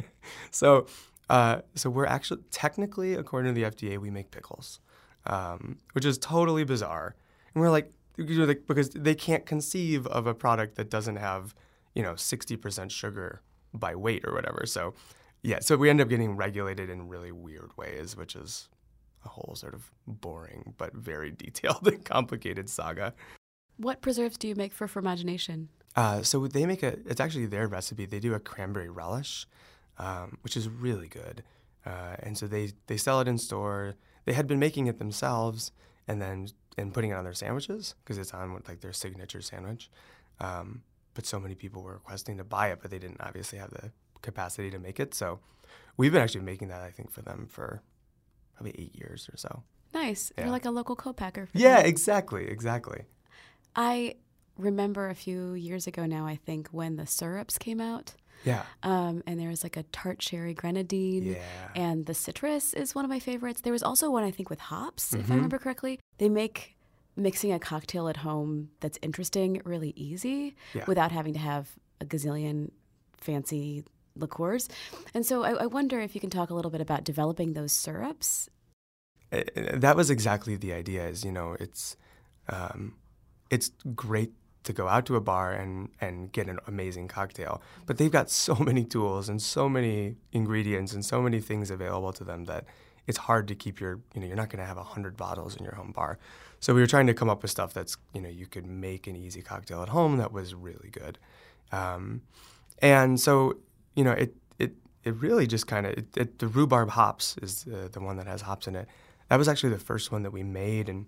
So 0.50 0.86
uh, 1.30 1.62
so 1.74 1.88
we're 1.88 2.04
actually 2.04 2.42
technically 2.50 3.14
according 3.14 3.54
to 3.54 3.58
the 3.58 3.70
fda 3.70 3.96
we 3.96 4.10
make 4.10 4.30
pickles 4.30 4.78
um, 5.24 5.78
which 5.92 6.04
is 6.04 6.18
totally 6.18 6.64
bizarre. 6.64 7.16
And 7.54 7.62
we're 7.62 7.70
like, 7.70 7.92
because 8.16 8.90
they 8.90 9.14
can't 9.14 9.46
conceive 9.46 10.06
of 10.06 10.26
a 10.26 10.34
product 10.34 10.74
that 10.76 10.90
doesn't 10.90 11.16
have 11.16 11.54
you 11.94 12.02
know 12.02 12.12
60% 12.12 12.90
sugar 12.90 13.40
by 13.72 13.94
weight 13.94 14.22
or 14.26 14.34
whatever. 14.34 14.64
So 14.66 14.94
yeah 15.42 15.58
so 15.60 15.76
we 15.76 15.88
end 15.88 16.00
up 16.00 16.08
getting 16.08 16.36
regulated 16.36 16.90
in 16.90 17.08
really 17.08 17.32
weird 17.32 17.70
ways 17.76 18.16
which 18.16 18.34
is 18.34 18.68
a 19.24 19.28
whole 19.28 19.54
sort 19.54 19.74
of 19.74 19.90
boring 20.06 20.74
but 20.78 20.94
very 20.94 21.30
detailed 21.44 21.86
and 21.86 22.04
complicated 22.04 22.68
saga. 22.68 23.14
What 23.76 24.00
preserves 24.00 24.36
do 24.36 24.48
you 24.48 24.54
make 24.54 24.72
for 24.72 24.88
Fromagination? 24.88 25.68
Uh, 25.94 26.22
so 26.22 26.46
they 26.46 26.66
make 26.66 26.82
a. 26.82 26.98
It's 27.06 27.20
actually 27.20 27.46
their 27.46 27.66
recipe. 27.66 28.06
They 28.06 28.20
do 28.20 28.34
a 28.34 28.40
cranberry 28.40 28.88
relish, 28.88 29.46
um, 29.98 30.38
which 30.42 30.56
is 30.56 30.68
really 30.68 31.08
good. 31.08 31.42
Uh, 31.86 32.16
and 32.20 32.36
so 32.36 32.46
they 32.46 32.72
they 32.86 32.96
sell 32.96 33.20
it 33.20 33.28
in 33.28 33.38
store. 33.38 33.94
They 34.24 34.32
had 34.32 34.46
been 34.46 34.58
making 34.58 34.86
it 34.86 34.98
themselves 34.98 35.72
and 36.06 36.20
then 36.20 36.48
and 36.76 36.92
putting 36.94 37.10
it 37.10 37.14
on 37.14 37.24
their 37.24 37.34
sandwiches 37.34 37.94
because 38.04 38.18
it's 38.18 38.32
on 38.32 38.62
like 38.68 38.80
their 38.80 38.92
signature 38.92 39.40
sandwich. 39.40 39.90
Um, 40.40 40.82
but 41.14 41.26
so 41.26 41.40
many 41.40 41.54
people 41.54 41.82
were 41.82 41.94
requesting 41.94 42.36
to 42.38 42.44
buy 42.44 42.68
it, 42.68 42.78
but 42.80 42.90
they 42.90 42.98
didn't 42.98 43.20
obviously 43.20 43.58
have 43.58 43.70
the 43.70 43.90
capacity 44.22 44.70
to 44.70 44.78
make 44.78 45.00
it. 45.00 45.14
So 45.14 45.40
we've 45.96 46.12
been 46.12 46.22
actually 46.22 46.42
making 46.42 46.68
that 46.68 46.82
I 46.82 46.90
think 46.90 47.10
for 47.10 47.22
them 47.22 47.48
for 47.50 47.82
probably 48.58 48.74
eight 48.78 48.96
years 48.96 49.28
or 49.32 49.36
so. 49.36 49.62
Nice. 49.94 50.32
Yeah. 50.36 50.44
You're 50.44 50.52
like 50.52 50.64
a 50.64 50.70
local 50.70 50.96
co-packer. 50.96 51.48
yeah, 51.54 51.78
them. 51.78 51.86
exactly, 51.86 52.46
exactly. 52.46 53.04
I 53.74 54.16
remember 54.56 55.08
a 55.08 55.14
few 55.14 55.54
years 55.54 55.86
ago 55.86 56.04
now, 56.04 56.26
I 56.26 56.36
think, 56.36 56.68
when 56.68 56.96
the 56.96 57.06
syrups 57.06 57.58
came 57.58 57.80
out. 57.80 58.14
Yeah. 58.44 58.62
Um, 58.82 59.22
and 59.26 59.40
there 59.40 59.48
was 59.48 59.62
like 59.62 59.76
a 59.76 59.82
tart 59.84 60.18
cherry 60.18 60.54
grenadine. 60.54 61.24
Yeah. 61.24 61.68
And 61.74 62.06
the 62.06 62.14
citrus 62.14 62.74
is 62.74 62.94
one 62.94 63.04
of 63.04 63.08
my 63.08 63.18
favorites. 63.18 63.62
There 63.62 63.72
was 63.72 63.82
also 63.82 64.10
one 64.10 64.24
I 64.24 64.30
think 64.30 64.50
with 64.50 64.60
hops, 64.60 65.10
mm-hmm. 65.10 65.20
if 65.20 65.20
I 65.20 65.24
mm-hmm. 65.24 65.34
remember 65.34 65.58
correctly. 65.58 66.00
They 66.18 66.28
make 66.28 66.76
mixing 67.16 67.52
a 67.52 67.58
cocktail 67.58 68.08
at 68.08 68.18
home 68.18 68.70
that's 68.80 68.98
interesting 69.02 69.60
really 69.64 69.92
easy 69.96 70.54
yeah. 70.72 70.84
without 70.86 71.10
having 71.10 71.32
to 71.34 71.40
have 71.40 71.68
a 72.00 72.04
gazillion 72.04 72.70
fancy 73.16 73.84
liqueurs. 74.18 74.68
And 75.14 75.24
so 75.24 75.42
I, 75.42 75.52
I 75.52 75.66
wonder 75.66 76.00
if 76.00 76.14
you 76.14 76.20
can 76.20 76.30
talk 76.30 76.50
a 76.50 76.54
little 76.54 76.70
bit 76.70 76.80
about 76.80 77.04
developing 77.04 77.52
those 77.52 77.72
syrups. 77.72 78.48
Uh, 79.32 79.42
that 79.74 79.96
was 79.96 80.10
exactly 80.10 80.56
the 80.56 80.72
idea. 80.72 81.06
Is 81.06 81.24
you 81.24 81.32
know 81.32 81.56
it's 81.60 81.96
um, 82.48 82.94
it's 83.50 83.70
great 83.94 84.32
to 84.64 84.72
go 84.72 84.88
out 84.88 85.06
to 85.06 85.16
a 85.16 85.20
bar 85.20 85.52
and 85.52 85.90
and 86.00 86.32
get 86.32 86.48
an 86.48 86.58
amazing 86.66 87.08
cocktail, 87.08 87.62
but 87.86 87.98
they've 87.98 88.12
got 88.12 88.30
so 88.30 88.54
many 88.70 88.84
tools 88.84 89.28
and 89.28 89.40
so 89.42 89.68
many 89.68 90.16
ingredients 90.32 90.92
and 90.92 91.04
so 91.04 91.20
many 91.20 91.40
things 91.40 91.70
available 91.70 92.12
to 92.12 92.24
them 92.24 92.44
that 92.44 92.64
it's 93.08 93.18
hard 93.18 93.48
to 93.48 93.54
keep 93.54 93.80
your 93.80 94.00
you 94.14 94.20
know 94.20 94.26
you're 94.26 94.36
not 94.36 94.50
going 94.50 94.60
to 94.60 94.66
have 94.66 94.76
100 94.76 95.16
bottles 95.16 95.56
in 95.56 95.64
your 95.64 95.74
home 95.74 95.90
bar 95.90 96.18
so 96.60 96.74
we 96.74 96.80
were 96.80 96.86
trying 96.86 97.06
to 97.06 97.14
come 97.14 97.28
up 97.28 97.42
with 97.42 97.50
stuff 97.50 97.72
that's 97.72 97.96
you 98.12 98.20
know 98.20 98.28
you 98.28 98.46
could 98.46 98.66
make 98.66 99.08
an 99.08 99.16
easy 99.16 99.42
cocktail 99.42 99.82
at 99.82 99.88
home 99.88 100.18
that 100.18 100.30
was 100.30 100.54
really 100.54 100.90
good 100.90 101.18
um, 101.72 102.22
and 102.80 103.18
so 103.18 103.56
you 103.98 104.04
know 104.04 104.12
it 104.12 104.34
it 104.58 104.72
it 105.04 105.14
really 105.16 105.46
just 105.46 105.66
kind 105.66 105.86
of 105.86 105.94
the 106.38 106.48
rhubarb 106.48 106.90
hops 106.90 107.36
is 107.42 107.64
the, 107.64 107.88
the 107.88 108.00
one 108.00 108.16
that 108.16 108.26
has 108.26 108.42
hops 108.42 108.66
in 108.66 108.74
it 108.76 108.86
that 109.28 109.36
was 109.36 109.48
actually 109.48 109.70
the 109.70 109.78
first 109.78 110.10
one 110.12 110.22
that 110.22 110.32
we 110.32 110.42
made 110.42 110.88
and 110.88 111.06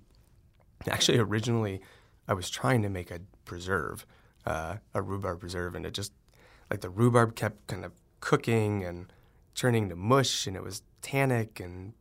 actually 0.91 1.19
originally 1.19 1.81
i 2.29 2.33
was 2.33 2.51
trying 2.51 2.83
to 2.83 2.89
make 2.89 3.11
a 3.11 3.21
preserve 3.45 4.07
uh, 4.47 4.77
a 4.95 5.03
rhubarb 5.03 5.41
preserve 5.41 5.75
and 5.75 5.85
it 5.87 5.93
just 5.93 6.13
like 6.71 6.81
the 6.81 6.91
rhubarb 6.91 7.35
kept 7.35 7.67
kind 7.67 7.85
of 7.85 7.93
cooking 8.21 8.85
and 8.85 9.13
turning 9.55 9.89
to 9.89 9.97
mush 9.97 10.47
and 10.47 10.57
it 10.57 10.63
was 10.63 10.83
tannic 11.03 11.61
and 11.61 11.93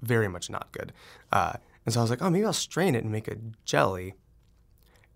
very 0.00 0.28
much 0.28 0.50
not 0.50 0.70
good. 0.72 0.92
Uh, 1.30 1.54
and 1.84 1.92
so 1.92 2.00
I 2.00 2.02
was 2.02 2.10
like, 2.10 2.22
oh, 2.22 2.30
maybe 2.30 2.44
I'll 2.44 2.52
strain 2.52 2.94
it 2.94 3.02
and 3.02 3.12
make 3.12 3.28
a 3.28 3.36
jelly. 3.64 4.14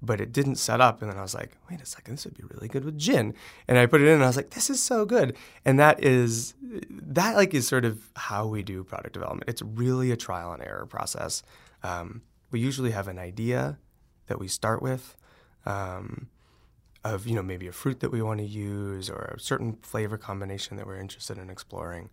But 0.03 0.21
it 0.21 0.33
didn't 0.33 0.57
set 0.57 0.81
up. 0.81 1.01
And 1.01 1.11
then 1.11 1.19
I 1.19 1.23
was 1.23 1.35
like, 1.35 1.53
wait 1.71 1.81
a 1.81 1.87
second, 1.87 2.15
this 2.15 2.25
would 2.25 2.37
be 2.37 2.45
really 2.45 2.69
good 2.69 2.85
with 2.85 2.99
gin. 2.99 3.35
And 3.67 3.79
I 3.79 3.87
put 3.87 4.03
it 4.03 4.09
in 4.09 4.15
and 4.15 4.25
I 4.25 4.27
was 4.27 4.37
like, 4.37 4.51
this 4.51 4.69
is 4.69 4.83
so 4.83 5.05
good. 5.05 5.37
And 5.65 5.79
that 5.79 6.05
is, 6.05 6.55
that 6.91 7.35
like 7.35 7.55
is 7.55 7.67
sort 7.67 7.85
of 7.85 8.11
how 8.15 8.47
we 8.47 8.63
do 8.63 8.85
product 8.85 9.15
development. 9.15 9.49
It's 9.49 9.63
really 9.63 10.11
a 10.11 10.17
trial 10.17 10.53
and 10.53 10.63
error 10.63 10.87
process. 10.87 11.43
Um, 11.83 12.23
we 12.51 12.61
usually 12.61 12.91
have 12.91 13.09
an 13.09 13.19
idea 13.19 13.79
that 14.27 14.39
we 14.39 14.49
start 14.49 14.83
with. 14.83 15.17
Um, 15.65 16.29
of 17.13 17.27
you 17.27 17.35
know 17.35 17.43
maybe 17.43 17.69
a 17.69 17.73
fruit 17.73 18.01
that 18.01 18.11
we 18.11 18.21
want 18.21 18.41
to 18.41 18.47
use 18.47 19.09
or 19.09 19.35
a 19.37 19.41
certain 19.41 19.77
flavor 19.83 20.19
combination 20.19 20.77
that 20.77 20.87
we're 20.87 20.99
interested 20.99 21.39
in 21.39 21.49
exploring 21.49 22.11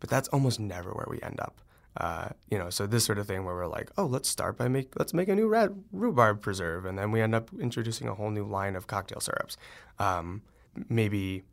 but 0.00 0.10
that's 0.10 0.28
almost 0.28 0.58
never 0.58 0.90
where 0.90 1.06
we 1.08 1.20
end 1.22 1.38
up 1.40 1.60
uh, 1.98 2.28
you 2.50 2.58
know 2.58 2.70
so 2.70 2.86
this 2.86 3.04
sort 3.04 3.18
of 3.18 3.26
thing 3.26 3.44
where 3.44 3.54
we're 3.54 3.66
like 3.66 3.90
oh 3.96 4.04
let's 4.04 4.28
start 4.28 4.56
by 4.56 4.68
make 4.68 4.92
let's 4.98 5.14
make 5.14 5.28
a 5.28 5.34
new 5.34 5.48
red 5.48 5.70
rhubarb 5.92 6.40
preserve 6.40 6.84
and 6.84 6.98
then 6.98 7.10
we 7.10 7.20
end 7.20 7.34
up 7.34 7.50
introducing 7.60 8.08
a 8.08 8.14
whole 8.14 8.30
new 8.30 8.44
line 8.44 8.76
of 8.76 8.86
cocktail 8.86 9.20
syrups 9.20 9.56
um, 9.98 10.42
maybe 10.88 11.44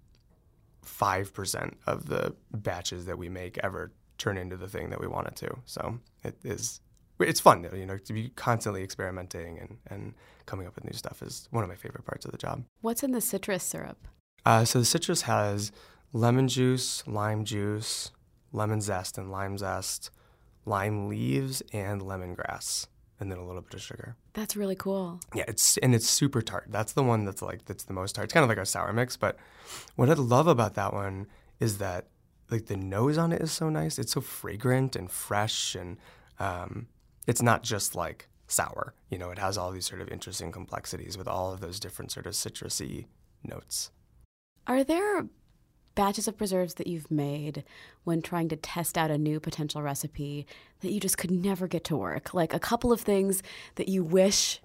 5% 0.83 1.73
of 1.85 2.07
the 2.07 2.35
batches 2.51 3.05
that 3.05 3.17
we 3.17 3.29
make 3.29 3.59
ever 3.59 3.91
turn 4.17 4.35
into 4.35 4.57
the 4.57 4.67
thing 4.67 4.89
that 4.89 4.99
we 4.99 5.07
want 5.07 5.27
it 5.27 5.35
to 5.35 5.57
so 5.65 5.99
it 6.23 6.35
is 6.43 6.81
it's 7.23 7.39
fun, 7.39 7.67
you 7.73 7.85
know, 7.85 7.97
to 7.97 8.13
be 8.13 8.29
constantly 8.35 8.83
experimenting 8.83 9.59
and, 9.59 9.77
and 9.87 10.13
coming 10.45 10.67
up 10.67 10.75
with 10.75 10.83
new 10.85 10.93
stuff 10.93 11.21
is 11.21 11.47
one 11.51 11.63
of 11.63 11.69
my 11.69 11.75
favorite 11.75 12.05
parts 12.05 12.25
of 12.25 12.31
the 12.31 12.37
job. 12.37 12.63
What's 12.81 13.03
in 13.03 13.11
the 13.11 13.21
citrus 13.21 13.63
syrup? 13.63 14.07
Uh, 14.45 14.65
so 14.65 14.79
the 14.79 14.85
citrus 14.85 15.23
has 15.23 15.71
lemon 16.13 16.47
juice, 16.47 17.03
lime 17.07 17.45
juice, 17.45 18.11
lemon 18.51 18.81
zest 18.81 19.17
and 19.17 19.31
lime 19.31 19.57
zest, 19.57 20.09
lime 20.65 21.07
leaves, 21.07 21.61
and 21.73 22.01
lemongrass, 22.01 22.87
and 23.19 23.31
then 23.31 23.37
a 23.37 23.45
little 23.45 23.61
bit 23.61 23.73
of 23.73 23.81
sugar. 23.81 24.15
That's 24.33 24.55
really 24.55 24.75
cool. 24.75 25.19
Yeah, 25.33 25.45
it's 25.47 25.77
and 25.77 25.93
it's 25.93 26.07
super 26.07 26.41
tart. 26.41 26.67
That's 26.69 26.93
the 26.93 27.03
one 27.03 27.25
that's 27.25 27.41
like 27.41 27.65
that's 27.65 27.83
the 27.83 27.93
most 27.93 28.15
tart. 28.15 28.25
It's 28.25 28.33
kind 28.33 28.43
of 28.43 28.49
like 28.49 28.57
our 28.57 28.65
sour 28.65 28.93
mix, 28.93 29.17
but 29.17 29.37
what 29.95 30.09
I 30.09 30.13
love 30.13 30.47
about 30.47 30.75
that 30.75 30.93
one 30.93 31.27
is 31.59 31.77
that 31.77 32.07
like 32.49 32.65
the 32.65 32.75
nose 32.75 33.17
on 33.17 33.31
it 33.31 33.41
is 33.41 33.51
so 33.51 33.69
nice. 33.69 33.97
It's 33.97 34.11
so 34.11 34.21
fragrant 34.21 34.95
and 34.95 35.09
fresh 35.09 35.73
and 35.75 35.97
um, 36.39 36.87
it's 37.27 37.41
not 37.41 37.63
just 37.63 37.95
like 37.95 38.27
sour. 38.47 38.93
You 39.09 39.17
know, 39.17 39.31
it 39.31 39.39
has 39.39 39.57
all 39.57 39.71
these 39.71 39.85
sort 39.85 40.01
of 40.01 40.09
interesting 40.09 40.51
complexities 40.51 41.17
with 41.17 41.27
all 41.27 41.53
of 41.53 41.61
those 41.61 41.79
different 41.79 42.11
sort 42.11 42.25
of 42.25 42.33
citrusy 42.33 43.05
notes. 43.43 43.91
Are 44.67 44.83
there 44.83 45.25
batches 45.95 46.27
of 46.27 46.37
preserves 46.37 46.75
that 46.75 46.87
you've 46.87 47.09
made 47.11 47.63
when 48.03 48.21
trying 48.21 48.49
to 48.49 48.55
test 48.55 48.97
out 48.97 49.11
a 49.11 49.17
new 49.17 49.39
potential 49.39 49.81
recipe 49.81 50.45
that 50.81 50.91
you 50.91 50.99
just 50.99 51.17
could 51.17 51.31
never 51.31 51.67
get 51.67 51.83
to 51.85 51.97
work? 51.97 52.33
Like 52.33 52.53
a 52.53 52.59
couple 52.59 52.91
of 52.91 53.01
things 53.01 53.43
that 53.75 53.87
you 53.87 54.03
wish 54.03 54.61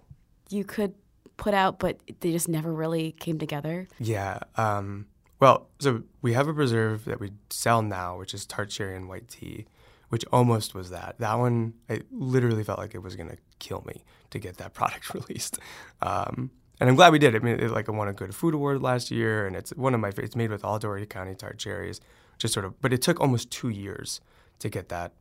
you 0.48 0.64
could 0.64 0.94
put 1.36 1.54
out, 1.54 1.78
but 1.78 1.98
they 2.20 2.32
just 2.32 2.48
never 2.48 2.72
really 2.72 3.12
came 3.12 3.38
together? 3.38 3.88
Yeah. 3.98 4.40
Um, 4.56 5.06
well, 5.38 5.68
so 5.80 6.02
we 6.22 6.32
have 6.32 6.48
a 6.48 6.54
preserve 6.54 7.04
that 7.04 7.20
we 7.20 7.32
sell 7.50 7.82
now, 7.82 8.18
which 8.18 8.32
is 8.32 8.46
tart 8.46 8.70
cherry 8.70 8.96
and 8.96 9.08
white 9.08 9.28
tea 9.28 9.66
which 10.08 10.24
almost 10.32 10.74
was 10.74 10.90
that. 10.90 11.16
That 11.18 11.38
one, 11.38 11.74
I 11.88 12.02
literally 12.10 12.64
felt 12.64 12.78
like 12.78 12.94
it 12.94 13.02
was 13.02 13.16
going 13.16 13.30
to 13.30 13.36
kill 13.58 13.82
me 13.86 14.04
to 14.30 14.38
get 14.38 14.58
that 14.58 14.74
product 14.74 15.12
released. 15.14 15.58
Um, 16.02 16.50
and 16.80 16.88
I'm 16.88 16.96
glad 16.96 17.12
we 17.12 17.18
did. 17.18 17.34
I 17.34 17.38
mean, 17.38 17.58
it, 17.58 17.70
like 17.70 17.88
I 17.88 17.92
won 17.92 18.08
a 18.08 18.12
good 18.12 18.34
food 18.34 18.54
award 18.54 18.82
last 18.82 19.10
year, 19.10 19.46
and 19.46 19.56
it's 19.56 19.70
one 19.70 19.94
of 19.94 20.00
my 20.00 20.12
It's 20.16 20.36
made 20.36 20.50
with 20.50 20.64
all 20.64 20.78
Door 20.78 21.04
County 21.06 21.34
tart 21.34 21.58
cherries, 21.58 22.00
just 22.38 22.54
sort 22.54 22.66
of. 22.66 22.80
But 22.80 22.92
it 22.92 23.02
took 23.02 23.20
almost 23.20 23.50
two 23.50 23.68
years 23.68 24.20
to 24.58 24.68
get 24.68 24.88
that 24.90 25.12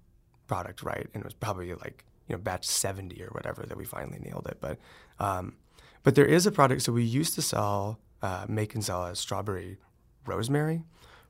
product 0.47 0.83
right, 0.83 1.07
and 1.13 1.21
it 1.21 1.25
was 1.25 1.33
probably 1.33 1.73
like 1.73 2.05
you 2.27 2.35
know 2.35 2.41
batch 2.41 2.65
70 2.65 3.21
or 3.23 3.27
whatever 3.27 3.63
that 3.63 3.77
we 3.77 3.85
finally 3.85 4.19
nailed 4.19 4.47
it. 4.47 4.57
But 4.59 4.79
um, 5.19 5.55
but 6.03 6.15
there 6.15 6.25
is 6.25 6.45
a 6.45 6.51
product. 6.51 6.81
So 6.81 6.91
we 6.91 7.03
used 7.03 7.35
to 7.35 7.41
sell, 7.41 7.99
uh, 8.21 8.45
make 8.47 8.75
and 8.75 8.83
sell 8.83 9.05
a 9.05 9.15
strawberry 9.15 9.77
rosemary 10.25 10.83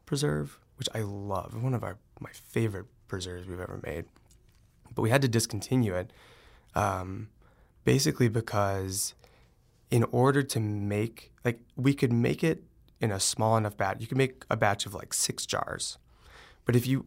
preserve, 0.05 0.59
which 0.77 0.89
I 0.93 0.99
love. 1.01 1.61
One 1.61 1.73
of 1.73 1.83
our 1.83 1.97
my 2.19 2.31
favorite 2.31 2.85
preserves 3.07 3.47
we've 3.47 3.59
ever 3.59 3.79
made. 3.83 4.05
But 4.93 5.01
we 5.01 5.09
had 5.09 5.21
to 5.23 5.27
discontinue 5.27 5.93
it 5.93 6.11
um, 6.73 7.29
basically 7.83 8.27
because 8.27 9.13
in 9.91 10.03
order 10.11 10.43
to 10.43 10.59
make, 10.59 11.31
like, 11.43 11.59
we 11.75 11.93
could 11.93 12.11
make 12.11 12.43
it 12.43 12.63
in 13.01 13.11
a 13.11 13.19
small 13.19 13.57
enough 13.57 13.77
batch. 13.77 13.97
You 13.99 14.07
could 14.07 14.17
make 14.17 14.45
a 14.49 14.57
batch 14.57 14.85
of 14.85 14.93
like 14.93 15.13
six 15.13 15.45
jars. 15.45 15.97
But 16.65 16.75
if 16.75 16.87
you 16.87 17.05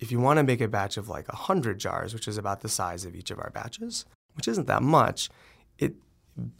if 0.00 0.10
you 0.10 0.18
want 0.18 0.38
to 0.38 0.42
make 0.42 0.60
a 0.60 0.68
batch 0.68 0.96
of 0.96 1.08
like 1.08 1.28
100 1.28 1.78
jars, 1.78 2.12
which 2.12 2.26
is 2.28 2.36
about 2.36 2.60
the 2.60 2.68
size 2.68 3.04
of 3.04 3.14
each 3.14 3.30
of 3.30 3.38
our 3.38 3.50
batches, 3.50 4.04
which 4.34 4.48
isn't 4.48 4.66
that 4.66 4.82
much, 4.82 5.30
it 5.78 5.94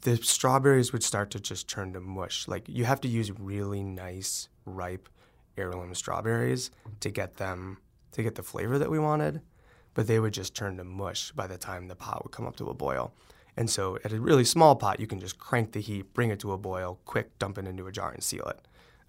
the 0.02 0.16
strawberries 0.18 0.92
would 0.92 1.02
start 1.02 1.30
to 1.32 1.40
just 1.40 1.68
turn 1.68 1.92
to 1.92 2.00
mush. 2.00 2.46
Like 2.46 2.68
you 2.68 2.84
have 2.84 3.00
to 3.02 3.08
use 3.08 3.30
really 3.32 3.82
nice, 3.82 4.48
ripe 4.64 5.08
heirloom 5.56 5.94
strawberries 5.94 6.70
to 7.00 7.10
get 7.10 7.36
them 7.36 7.78
to 8.12 8.22
get 8.22 8.36
the 8.36 8.42
flavor 8.42 8.78
that 8.78 8.90
we 8.90 8.98
wanted, 8.98 9.40
but 9.94 10.06
they 10.06 10.20
would 10.20 10.32
just 10.32 10.54
turn 10.54 10.76
to 10.76 10.84
mush 10.84 11.32
by 11.32 11.48
the 11.48 11.58
time 11.58 11.88
the 11.88 11.96
pot 11.96 12.22
would 12.24 12.32
come 12.32 12.46
up 12.46 12.56
to 12.56 12.68
a 12.68 12.74
boil. 12.74 13.12
And 13.56 13.70
so 13.70 13.98
at 14.04 14.12
a 14.12 14.20
really 14.20 14.44
small 14.44 14.74
pot, 14.74 14.98
you 15.00 15.06
can 15.06 15.20
just 15.20 15.38
crank 15.38 15.72
the 15.72 15.80
heat, 15.80 16.12
bring 16.12 16.30
it 16.30 16.40
to 16.40 16.52
a 16.52 16.58
boil, 16.58 16.98
quick 17.04 17.38
dump 17.38 17.58
it 17.58 17.66
into 17.66 17.86
a 17.86 17.92
jar 17.92 18.10
and 18.10 18.22
seal 18.22 18.46
it. 18.46 18.60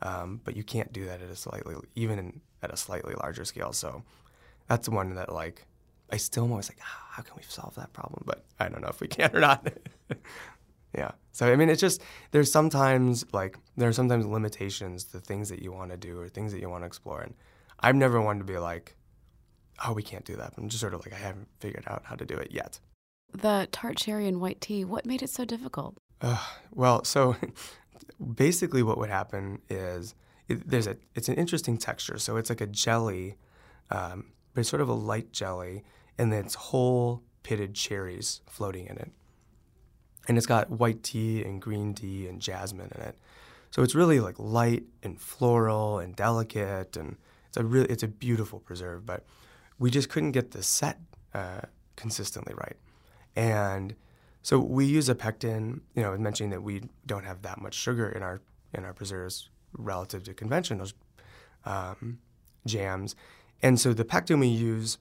Um, 0.01 0.41
but 0.43 0.55
you 0.55 0.63
can't 0.63 0.93
do 0.93 1.05
that 1.05 1.21
at 1.21 1.29
a 1.29 1.35
slightly, 1.35 1.75
even 1.95 2.19
in, 2.19 2.41
at 2.61 2.71
a 2.71 2.77
slightly 2.77 3.15
larger 3.15 3.45
scale. 3.45 3.73
So 3.73 4.03
that's 4.67 4.87
one 4.87 5.15
that 5.15 5.31
like, 5.31 5.65
I 6.11 6.17
still 6.17 6.45
am 6.45 6.51
always 6.51 6.69
like, 6.69 6.77
ah, 6.81 7.05
how 7.11 7.23
can 7.23 7.33
we 7.35 7.43
solve 7.47 7.73
that 7.75 7.93
problem? 7.93 8.23
But 8.25 8.45
I 8.59 8.69
don't 8.69 8.81
know 8.81 8.89
if 8.89 9.01
we 9.01 9.07
can 9.09 9.35
or 9.35 9.39
not. 9.39 9.67
yeah. 10.95 11.11
So 11.31 11.51
I 11.51 11.55
mean, 11.55 11.69
it's 11.69 11.81
just 11.81 12.01
there's 12.31 12.51
sometimes 12.51 13.25
like 13.33 13.57
there 13.75 13.89
are 13.89 13.93
sometimes 13.93 14.25
limitations 14.25 15.05
to 15.05 15.19
things 15.19 15.49
that 15.49 15.61
you 15.61 15.71
want 15.71 15.91
to 15.91 15.97
do 15.97 16.19
or 16.19 16.29
things 16.29 16.51
that 16.53 16.61
you 16.61 16.69
want 16.69 16.83
to 16.83 16.87
explore, 16.87 17.21
and 17.21 17.33
I've 17.79 17.95
never 17.95 18.21
wanted 18.21 18.39
to 18.39 18.45
be 18.45 18.57
like, 18.57 18.95
oh, 19.85 19.93
we 19.93 20.03
can't 20.03 20.25
do 20.25 20.35
that. 20.37 20.53
I'm 20.57 20.69
just 20.69 20.81
sort 20.81 20.93
of 20.93 21.05
like, 21.05 21.13
I 21.13 21.17
haven't 21.17 21.47
figured 21.59 21.85
out 21.87 22.03
how 22.05 22.15
to 22.15 22.25
do 22.25 22.35
it 22.35 22.51
yet. 22.51 22.79
The 23.35 23.67
tart 23.71 23.97
cherry 23.97 24.27
and 24.27 24.39
white 24.41 24.61
tea, 24.61 24.85
what 24.85 25.05
made 25.05 25.21
it 25.21 25.29
so 25.29 25.45
difficult? 25.45 25.97
Uh, 26.21 26.43
well, 26.71 27.03
so 27.03 27.35
basically 28.35 28.83
what 28.83 28.97
would 28.97 29.09
happen 29.09 29.59
is 29.69 30.15
it, 30.47 30.67
there's 30.69 30.87
a, 30.87 30.97
it's 31.15 31.29
an 31.29 31.35
interesting 31.35 31.77
texture. 31.77 32.17
So 32.17 32.37
it's 32.37 32.49
like 32.49 32.61
a 32.61 32.67
jelly, 32.67 33.37
um, 33.91 34.31
but 34.53 34.61
it's 34.61 34.69
sort 34.69 34.81
of 34.81 34.89
a 34.89 34.93
light 34.93 35.31
jelly, 35.31 35.83
and 36.17 36.31
then 36.31 36.45
it's 36.45 36.55
whole 36.55 37.23
pitted 37.43 37.75
cherries 37.75 38.41
floating 38.47 38.87
in 38.87 38.97
it. 38.97 39.11
And 40.27 40.37
it's 40.37 40.47
got 40.47 40.71
white 40.71 41.03
tea 41.03 41.43
and 41.43 41.61
green 41.61 41.93
tea 41.93 42.27
and 42.27 42.41
jasmine 42.41 42.91
in 42.95 43.01
it. 43.01 43.17
So 43.69 43.83
it's 43.83 43.93
really 43.93 44.19
like 44.19 44.39
light 44.39 44.83
and 45.03 45.19
floral 45.19 45.99
and 45.99 46.15
delicate 46.15 46.95
and 46.95 47.17
it's 47.47 47.57
a 47.57 47.63
really 47.63 47.87
it's 47.87 48.03
a 48.03 48.07
beautiful 48.07 48.59
preserve, 48.59 49.05
but 49.05 49.25
we 49.79 49.91
just 49.91 50.09
couldn't 50.09 50.31
get 50.31 50.51
the 50.51 50.63
set 50.63 50.99
uh, 51.33 51.61
consistently 51.95 52.53
right. 52.53 52.77
And 53.35 53.95
so 54.41 54.59
we 54.59 54.85
use 54.85 55.09
a 55.09 55.15
pectin. 55.15 55.81
You 55.95 56.03
know, 56.03 56.17
mentioning 56.17 56.51
that 56.51 56.61
we 56.61 56.83
don't 57.05 57.25
have 57.25 57.41
that 57.43 57.61
much 57.61 57.73
sugar 57.73 58.09
in 58.09 58.23
our 58.23 58.41
in 58.73 58.85
our 58.85 58.93
preserves 58.93 59.49
relative 59.77 60.23
to 60.23 60.33
conventional 60.33 60.87
um, 61.65 62.19
jams, 62.65 63.15
and 63.61 63.79
so 63.79 63.93
the 63.93 64.05
pectin 64.05 64.39
we 64.39 64.47
use 64.47 64.97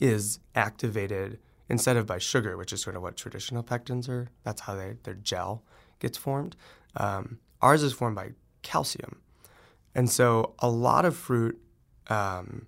is 0.00 0.40
activated 0.54 1.38
instead 1.68 1.96
of 1.96 2.06
by 2.06 2.18
sugar, 2.18 2.56
which 2.56 2.72
is 2.72 2.82
sort 2.82 2.96
of 2.96 3.02
what 3.02 3.16
traditional 3.16 3.62
pectins 3.62 4.08
are. 4.08 4.28
That's 4.44 4.62
how 4.62 4.74
they, 4.74 4.96
their 5.02 5.14
gel 5.14 5.62
gets 5.98 6.16
formed. 6.18 6.56
Um, 6.96 7.38
ours 7.60 7.82
is 7.82 7.92
formed 7.92 8.16
by 8.16 8.32
calcium, 8.62 9.20
And 9.94 10.10
so 10.10 10.54
a 10.58 10.68
lot 10.68 11.04
of 11.04 11.16
fruit 11.16 11.58
um, 12.08 12.66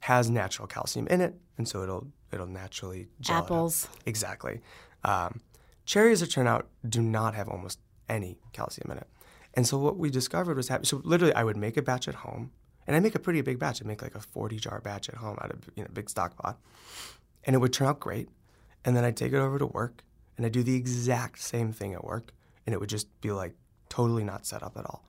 has 0.00 0.30
natural 0.30 0.68
calcium 0.68 1.06
in 1.08 1.20
it, 1.20 1.34
and 1.58 1.68
so 1.68 1.82
it'll 1.82 2.06
it'll 2.32 2.46
naturally 2.46 3.08
gel. 3.20 3.38
Apples. 3.38 3.88
Exactly. 4.06 4.60
Um, 5.04 5.40
cherries, 5.84 6.22
it 6.22 6.28
turned 6.28 6.48
out, 6.48 6.68
do 6.88 7.02
not 7.02 7.34
have 7.34 7.48
almost 7.48 7.78
any 8.08 8.38
calcium 8.52 8.90
in 8.90 8.98
it. 8.98 9.08
And 9.54 9.66
so 9.66 9.78
what 9.78 9.96
we 9.98 10.10
discovered 10.10 10.56
was 10.56 10.68
happening. 10.68 10.86
So 10.86 11.00
literally, 11.04 11.34
I 11.34 11.44
would 11.44 11.56
make 11.56 11.76
a 11.76 11.82
batch 11.82 12.08
at 12.08 12.14
home, 12.16 12.50
and 12.86 12.96
I 12.96 13.00
make 13.00 13.14
a 13.14 13.18
pretty 13.18 13.40
big 13.42 13.58
batch. 13.58 13.82
I 13.82 13.86
make 13.86 14.02
like 14.02 14.14
a 14.14 14.20
40 14.20 14.56
jar 14.56 14.80
batch 14.80 15.08
at 15.08 15.16
home 15.16 15.38
out 15.42 15.50
of 15.50 15.70
you 15.76 15.82
know 15.82 15.90
big 15.92 16.08
stock 16.08 16.36
pot, 16.36 16.58
and 17.44 17.54
it 17.54 17.58
would 17.58 17.72
turn 17.72 17.88
out 17.88 18.00
great. 18.00 18.28
And 18.84 18.96
then 18.96 19.04
I'd 19.04 19.16
take 19.16 19.32
it 19.32 19.38
over 19.38 19.58
to 19.58 19.66
work, 19.66 20.02
and 20.36 20.46
I'd 20.46 20.52
do 20.52 20.62
the 20.62 20.74
exact 20.74 21.40
same 21.40 21.72
thing 21.72 21.94
at 21.94 22.04
work, 22.04 22.32
and 22.66 22.74
it 22.74 22.80
would 22.80 22.88
just 22.88 23.08
be 23.20 23.30
like 23.30 23.54
totally 23.88 24.24
not 24.24 24.46
set 24.46 24.62
up 24.62 24.76
at 24.76 24.86
all. 24.86 25.04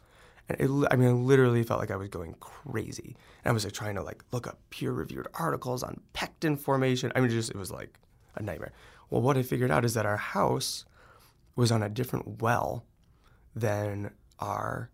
And 0.54 0.84
it, 0.84 0.88
I 0.92 0.96
mean, 0.96 1.10
I 1.10 1.12
literally 1.12 1.64
felt 1.64 1.80
like 1.80 1.92
I 1.92 1.96
was 1.96 2.10
going 2.10 2.36
crazy. 2.40 3.16
And 3.44 3.52
I 3.52 3.54
was 3.54 3.64
like 3.64 3.74
trying 3.74 3.96
to 3.96 4.04
like 4.04 4.24
look 4.32 4.48
up 4.48 4.60
peer-reviewed 4.70 5.28
articles 5.34 5.84
on 5.84 6.00
pectin 6.14 6.58
formation. 6.58 7.12
I 7.16 7.22
mean, 7.22 7.30
just 7.30 7.50
it 7.50 7.58
was 7.58 7.72
like 7.72 8.00
a 8.36 8.44
nightmare. 8.44 8.74
Well, 9.10 9.22
what 9.22 9.38
I 9.38 9.44
figured 9.44 9.72
out 9.72 9.86
is 9.86 9.94
that 9.94 10.06
our 10.06 10.18
house 10.18 10.86
was 11.56 11.72
on 11.72 11.84
a 11.84 11.90
different 11.90 12.42
well 12.42 12.86
than 13.56 14.12
our 14.40 14.90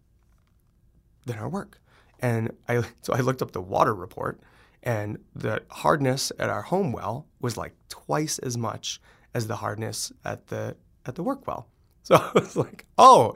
than 1.25 1.37
our 1.37 1.49
work. 1.49 1.79
And 2.19 2.51
I 2.67 2.83
so 3.01 3.13
I 3.13 3.19
looked 3.19 3.41
up 3.41 3.51
the 3.51 3.61
water 3.61 3.93
report 3.93 4.39
and 4.83 5.19
the 5.35 5.61
hardness 5.69 6.31
at 6.39 6.49
our 6.49 6.61
home 6.61 6.91
well 6.91 7.27
was 7.39 7.57
like 7.57 7.73
twice 7.89 8.39
as 8.39 8.57
much 8.57 9.01
as 9.33 9.47
the 9.47 9.57
hardness 9.57 10.11
at 10.25 10.47
the 10.47 10.75
at 11.05 11.15
the 11.15 11.23
work 11.23 11.47
well. 11.47 11.67
So 12.01 12.15
I 12.15 12.31
was 12.33 12.55
like, 12.55 12.85
"Oh, 12.97 13.35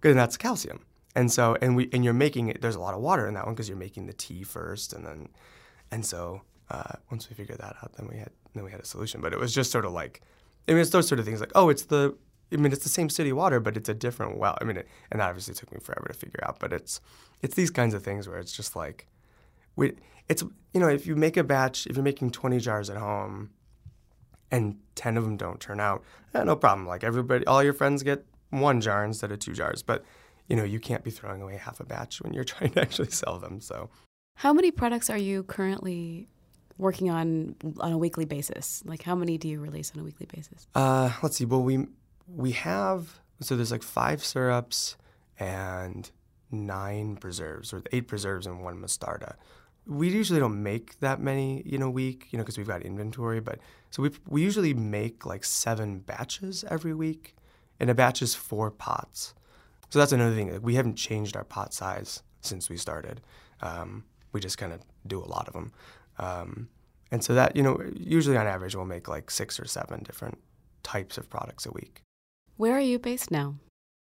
good, 0.00 0.14
that's 0.14 0.36
calcium." 0.36 0.80
And 1.14 1.30
so 1.30 1.56
and 1.60 1.76
we 1.76 1.88
and 1.92 2.04
you're 2.04 2.14
making 2.14 2.48
it 2.48 2.62
there's 2.62 2.76
a 2.76 2.80
lot 2.80 2.94
of 2.94 3.00
water 3.00 3.26
in 3.26 3.34
that 3.34 3.44
one 3.44 3.54
because 3.54 3.68
you're 3.68 3.78
making 3.78 4.06
the 4.06 4.12
tea 4.12 4.42
first 4.44 4.92
and 4.92 5.04
then 5.04 5.28
and 5.90 6.06
so 6.06 6.42
uh, 6.70 6.94
once 7.10 7.28
we 7.28 7.36
figured 7.36 7.58
that 7.58 7.76
out 7.82 7.92
then 7.98 8.08
we 8.08 8.16
had 8.16 8.30
then 8.54 8.64
we 8.64 8.70
had 8.70 8.80
a 8.80 8.84
solution. 8.84 9.20
But 9.20 9.32
it 9.32 9.38
was 9.38 9.54
just 9.54 9.70
sort 9.70 9.84
of 9.84 9.92
like 9.92 10.22
I 10.68 10.72
mean 10.72 10.80
it's 10.80 10.90
those 10.90 11.08
sort 11.08 11.18
of 11.18 11.26
things 11.26 11.40
like 11.40 11.52
oh 11.54 11.68
it's 11.68 11.84
the 11.84 12.16
I 12.52 12.56
mean 12.56 12.72
it's 12.72 12.82
the 12.82 12.88
same 12.88 13.10
city 13.10 13.32
water 13.32 13.60
but 13.60 13.76
it's 13.76 13.88
a 13.88 13.94
different 13.94 14.38
well. 14.38 14.56
I 14.60 14.64
mean 14.64 14.78
it, 14.78 14.88
and 15.10 15.20
that 15.20 15.28
obviously 15.28 15.54
took 15.54 15.72
me 15.72 15.78
forever 15.80 16.08
to 16.08 16.14
figure 16.14 16.40
out 16.44 16.58
but 16.58 16.72
it's 16.72 17.00
it's 17.42 17.54
these 17.54 17.70
kinds 17.70 17.94
of 17.94 18.02
things 18.02 18.28
where 18.28 18.38
it's 18.38 18.56
just 18.56 18.74
like 18.74 19.06
we 19.76 19.92
it's 20.28 20.42
you 20.72 20.80
know 20.80 20.88
if 20.88 21.06
you 21.06 21.14
make 21.14 21.36
a 21.36 21.44
batch 21.44 21.86
if 21.86 21.96
you're 21.96 22.04
making 22.04 22.30
20 22.30 22.58
jars 22.58 22.88
at 22.88 22.96
home 22.96 23.50
and 24.50 24.76
10 24.94 25.16
of 25.16 25.24
them 25.24 25.36
don't 25.36 25.60
turn 25.60 25.80
out 25.80 26.02
eh, 26.34 26.44
no 26.44 26.56
problem. 26.56 26.86
Like 26.86 27.04
everybody 27.04 27.46
all 27.46 27.62
your 27.62 27.72
friends 27.72 28.02
get 28.02 28.24
one 28.50 28.80
jar 28.80 29.04
instead 29.04 29.32
of 29.32 29.38
two 29.38 29.52
jars. 29.52 29.82
But 29.82 30.04
you 30.48 30.56
know 30.56 30.64
you 30.64 30.80
can't 30.80 31.04
be 31.04 31.10
throwing 31.10 31.40
away 31.42 31.56
half 31.56 31.80
a 31.80 31.84
batch 31.84 32.20
when 32.22 32.32
you're 32.32 32.44
trying 32.54 32.70
to 32.70 32.80
actually 32.80 33.10
sell 33.10 33.38
them 33.38 33.60
so 33.60 33.90
How 34.36 34.52
many 34.52 34.70
products 34.70 35.10
are 35.10 35.18
you 35.18 35.42
currently 35.44 36.28
working 36.78 37.10
on 37.10 37.54
on 37.80 37.92
a 37.92 37.98
weekly 37.98 38.24
basis? 38.24 38.82
Like, 38.84 39.02
how 39.02 39.14
many 39.14 39.38
do 39.38 39.48
you 39.48 39.60
release 39.60 39.92
on 39.94 40.00
a 40.00 40.04
weekly 40.04 40.26
basis? 40.26 40.66
Uh, 40.74 41.10
let's 41.22 41.36
see. 41.36 41.44
Well, 41.44 41.62
we 41.62 41.86
we 42.26 42.52
have 42.52 43.20
so 43.40 43.56
there's 43.56 43.72
like 43.72 43.82
five 43.82 44.24
syrups 44.24 44.96
and 45.38 46.10
nine 46.50 47.16
preserves, 47.16 47.72
or 47.72 47.82
eight 47.92 48.08
preserves 48.08 48.46
and 48.46 48.62
one 48.62 48.78
mostarda. 48.80 49.34
We 49.86 50.08
usually 50.10 50.38
don't 50.38 50.62
make 50.62 51.00
that 51.00 51.20
many 51.20 51.58
in 51.58 51.82
a 51.82 51.90
week, 51.90 52.28
you 52.30 52.36
know, 52.36 52.44
because 52.44 52.56
we've 52.56 52.68
got 52.68 52.82
inventory. 52.82 53.40
But 53.40 53.58
so 53.90 54.02
we 54.02 54.10
we 54.28 54.42
usually 54.42 54.74
make 54.74 55.26
like 55.26 55.44
seven 55.44 56.00
batches 56.00 56.64
every 56.68 56.94
week, 56.94 57.36
and 57.80 57.90
a 57.90 57.94
batch 57.94 58.22
is 58.22 58.34
four 58.34 58.70
pots. 58.70 59.34
So 59.92 59.98
that's 59.98 60.12
another 60.12 60.34
thing. 60.34 60.50
Like 60.50 60.62
we 60.62 60.76
haven't 60.76 60.96
changed 60.96 61.36
our 61.36 61.44
pot 61.44 61.74
size 61.74 62.22
since 62.40 62.70
we 62.70 62.78
started. 62.78 63.20
Um, 63.60 64.04
we 64.32 64.40
just 64.40 64.56
kind 64.56 64.72
of 64.72 64.80
do 65.06 65.22
a 65.22 65.28
lot 65.28 65.48
of 65.48 65.52
them. 65.52 65.72
Um, 66.18 66.70
and 67.10 67.22
so 67.22 67.34
that, 67.34 67.54
you 67.56 67.62
know, 67.62 67.78
usually 67.94 68.38
on 68.38 68.46
average, 68.46 68.74
we'll 68.74 68.86
make 68.86 69.06
like 69.06 69.30
six 69.30 69.60
or 69.60 69.66
seven 69.66 70.02
different 70.02 70.38
types 70.82 71.18
of 71.18 71.28
products 71.28 71.66
a 71.66 71.72
week. 71.72 72.00
Where 72.56 72.72
are 72.72 72.80
you 72.80 72.98
based 72.98 73.30
now? 73.30 73.56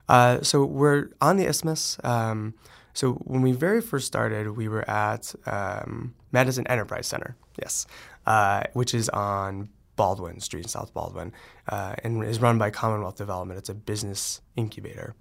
Uh, 0.07 0.39
so 0.41 0.63
we're 0.63 1.09
on 1.19 1.35
the 1.35 1.45
Isthmus. 1.45 1.97
Um, 2.05 2.53
so 2.93 3.15
when 3.25 3.41
we 3.41 3.51
very 3.51 3.81
first 3.81 4.07
started, 4.07 4.55
we 4.55 4.69
were 4.69 4.89
at 4.89 5.35
um, 5.45 6.15
Madison 6.31 6.65
Enterprise 6.67 7.07
Center, 7.07 7.35
yes, 7.61 7.85
uh, 8.25 8.63
which 8.71 8.93
is 8.93 9.09
on 9.09 9.67
Baldwin 9.97 10.39
Street, 10.39 10.69
South 10.69 10.93
Baldwin, 10.93 11.33
uh, 11.67 11.95
and 12.01 12.23
is 12.23 12.39
run 12.39 12.57
by 12.57 12.69
Commonwealth 12.69 13.17
Development. 13.17 13.57
It's 13.57 13.67
a 13.67 13.75
business 13.75 14.39
incubator. 14.55 15.15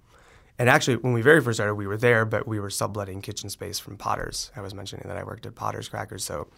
And 0.61 0.69
actually, 0.69 0.97
when 0.97 1.13
we 1.13 1.23
very 1.23 1.41
first 1.41 1.57
started, 1.57 1.73
we 1.73 1.87
were 1.87 1.97
there, 1.97 2.23
but 2.23 2.47
we 2.47 2.59
were 2.59 2.69
subletting 2.69 3.23
kitchen 3.23 3.49
space 3.49 3.79
from 3.79 3.97
Potters. 3.97 4.51
I 4.55 4.61
was 4.61 4.75
mentioning 4.75 5.07
that 5.07 5.17
I 5.17 5.23
worked 5.23 5.47
at 5.47 5.55
Potters 5.55 5.89
Crackers, 5.89 6.23
so 6.23 6.49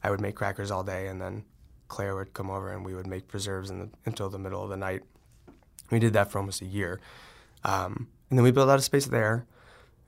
I 0.00 0.12
would 0.12 0.20
make 0.20 0.36
crackers 0.36 0.70
all 0.70 0.84
day, 0.84 1.08
and 1.08 1.20
then 1.20 1.44
Claire 1.88 2.14
would 2.14 2.34
come 2.34 2.50
over 2.50 2.72
and 2.72 2.86
we 2.86 2.94
would 2.94 3.08
make 3.08 3.26
preserves 3.26 3.70
the, 3.70 3.90
until 4.04 4.28
the 4.30 4.38
middle 4.38 4.62
of 4.62 4.70
the 4.70 4.76
night. 4.76 5.02
We 5.90 5.98
did 5.98 6.12
that 6.12 6.30
for 6.30 6.38
almost 6.38 6.62
a 6.62 6.66
year. 6.66 7.00
Um, 7.64 8.06
and 8.30 8.38
then 8.38 8.44
we 8.44 8.52
built 8.52 8.70
out 8.70 8.78
a 8.78 8.82
space 8.82 9.06
there, 9.06 9.44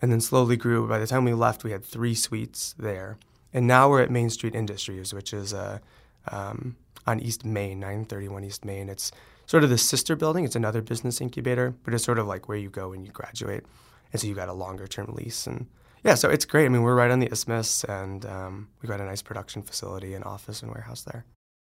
and 0.00 0.12
then 0.12 0.20
slowly 0.20 0.56
grew. 0.56 0.86
By 0.86 1.00
the 1.00 1.08
time 1.08 1.24
we 1.24 1.34
left, 1.34 1.64
we 1.64 1.72
had 1.72 1.84
three 1.84 2.14
suites 2.14 2.76
there. 2.78 3.18
And 3.52 3.66
now 3.66 3.90
we're 3.90 4.02
at 4.02 4.12
Main 4.12 4.30
Street 4.30 4.54
Industries, 4.54 5.12
which 5.12 5.32
is 5.32 5.52
uh, 5.52 5.80
um, 6.28 6.76
on 7.04 7.18
East 7.18 7.44
Main, 7.44 7.80
931 7.80 8.44
East 8.44 8.64
Main. 8.64 8.88
It's 8.88 9.10
sort 9.50 9.64
of 9.64 9.70
the 9.70 9.78
sister 9.78 10.14
building. 10.14 10.44
It's 10.44 10.54
another 10.54 10.80
business 10.80 11.20
incubator, 11.20 11.74
but 11.82 11.92
it's 11.92 12.04
sort 12.04 12.20
of 12.20 12.26
like 12.28 12.48
where 12.48 12.56
you 12.64 12.70
go 12.70 12.90
when 12.90 13.04
you 13.04 13.10
graduate. 13.10 13.64
And 14.12 14.20
so 14.20 14.28
you 14.28 14.34
got 14.42 14.48
a 14.48 14.52
longer 14.52 14.86
term 14.86 15.08
lease. 15.18 15.44
And 15.48 15.66
yeah, 16.04 16.14
so 16.14 16.30
it's 16.30 16.44
great. 16.44 16.66
I 16.66 16.68
mean, 16.68 16.82
we're 16.82 16.94
right 16.94 17.10
on 17.10 17.18
the 17.18 17.26
isthmus, 17.32 17.82
and 17.84 18.24
um, 18.26 18.68
we 18.80 18.88
got 18.88 19.00
a 19.00 19.04
nice 19.04 19.22
production 19.22 19.62
facility 19.62 20.14
and 20.14 20.24
office 20.24 20.62
and 20.62 20.70
warehouse 20.70 21.02
there. 21.02 21.24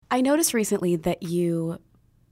I 0.08 0.20
noticed 0.20 0.54
recently 0.54 0.94
that 0.96 1.24
you 1.24 1.80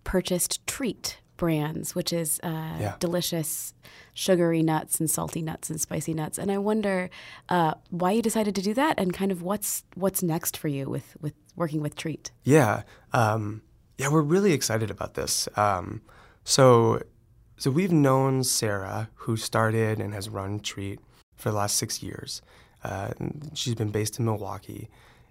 purchased 0.05 0.65
Treat 0.69 1.19
brands, 1.37 1.95
which 1.97 2.13
is 2.13 2.39
uh, 2.45 2.77
Yeah. 2.81 2.95
delicious 3.01 3.75
sugary 4.15 4.63
nuts 4.63 5.01
and 5.01 5.11
salty 5.11 5.43
nuts 5.43 5.71
and 5.71 5.81
spicy 5.81 6.15
nuts. 6.15 6.39
And 6.39 6.53
I 6.53 6.59
wonder 6.59 7.11
uh, 7.49 7.75
why 7.91 8.13
you 8.13 8.23
decided 8.23 8.55
to 8.55 8.63
do 8.63 8.75
that, 8.75 8.95
and 9.01 9.13
kind 9.13 9.33
of 9.33 9.43
what's 9.43 9.83
what's 9.97 10.23
next 10.23 10.57
for 10.57 10.69
you 10.69 10.89
with 10.89 11.17
with 11.21 11.35
working 11.57 11.83
with 11.83 11.97
Treat. 11.97 12.31
Yeah, 12.45 12.83
um, 13.13 13.63
yeah, 14.03 14.09
we're 14.09 14.21
really 14.21 14.53
excited 14.53 14.91
about 14.91 15.15
this. 15.15 15.49
Um, 15.57 16.03
so, 16.43 17.01
so 17.57 17.71
we've 17.71 17.93
known 17.93 18.43
Sarah, 18.43 19.09
who 19.15 19.37
started 19.37 20.01
and 20.01 20.13
has 20.13 20.29
run 20.29 20.59
Treat 20.59 20.99
for 21.37 21.53
the 21.53 21.57
last 21.57 21.77
six 21.77 22.03
years. 22.03 22.43
Uh, 22.83 23.13
she's 23.55 23.77
been 23.77 23.91
based 23.91 24.19
in 24.19 24.25
Milwaukee, 24.25 24.91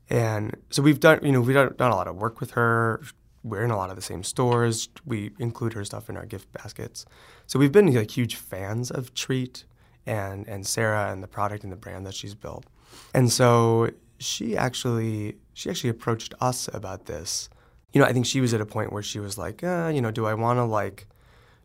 and 0.10 0.56
so 0.70 0.82
we've 0.82 1.02
done, 1.02 1.20
you 1.22 1.34
know, 1.34 1.42
we've 1.42 1.54
done, 1.54 1.74
done 1.76 1.92
a 1.92 1.96
lot 1.96 2.08
of 2.08 2.16
work 2.16 2.40
with 2.40 2.52
her. 2.52 3.02
We're 3.44 3.66
in 3.66 3.72
a 3.72 3.76
lot 3.76 3.90
of 3.90 3.98
the 3.98 4.02
same 4.02 4.24
stores. 4.24 4.88
We 5.06 5.32
include 5.38 5.74
her 5.74 5.84
stuff 5.84 6.10
in 6.10 6.16
our 6.16 6.26
gift 6.26 6.54
baskets. 6.54 7.06
So 7.48 7.60
we've 7.60 7.74
been 7.74 7.94
like 7.94 8.16
huge 8.16 8.36
fans 8.36 8.90
of 8.90 9.14
Treat 9.14 9.66
and 10.06 10.48
and 10.48 10.66
Sarah 10.66 11.12
and 11.12 11.22
the 11.22 11.28
product 11.28 11.66
and 11.66 11.74
the 11.74 11.78
brand 11.78 12.06
that 12.06 12.14
she's 12.14 12.36
built. 12.36 12.66
And 13.14 13.30
so 13.30 13.90
she 14.20 14.56
actually 14.56 15.36
she 15.54 15.70
actually 15.70 15.90
approached 15.90 16.34
us 16.40 16.70
about 16.74 17.08
this. 17.08 17.50
You 17.94 18.02
know, 18.02 18.08
I 18.08 18.14
think 18.14 18.26
she 18.26 18.42
was 18.42 18.54
at 18.54 18.62
a 18.62 18.66
point 18.66 18.94
where 18.94 19.04
she 19.04 19.20
was 19.20 19.38
like, 19.38 19.64
uh, 19.64 19.92
you 19.94 20.02
know, 20.02 20.12
do 20.12 20.26
I 20.26 20.34
want 20.34 20.58
to 20.58 20.64
like 20.64 21.08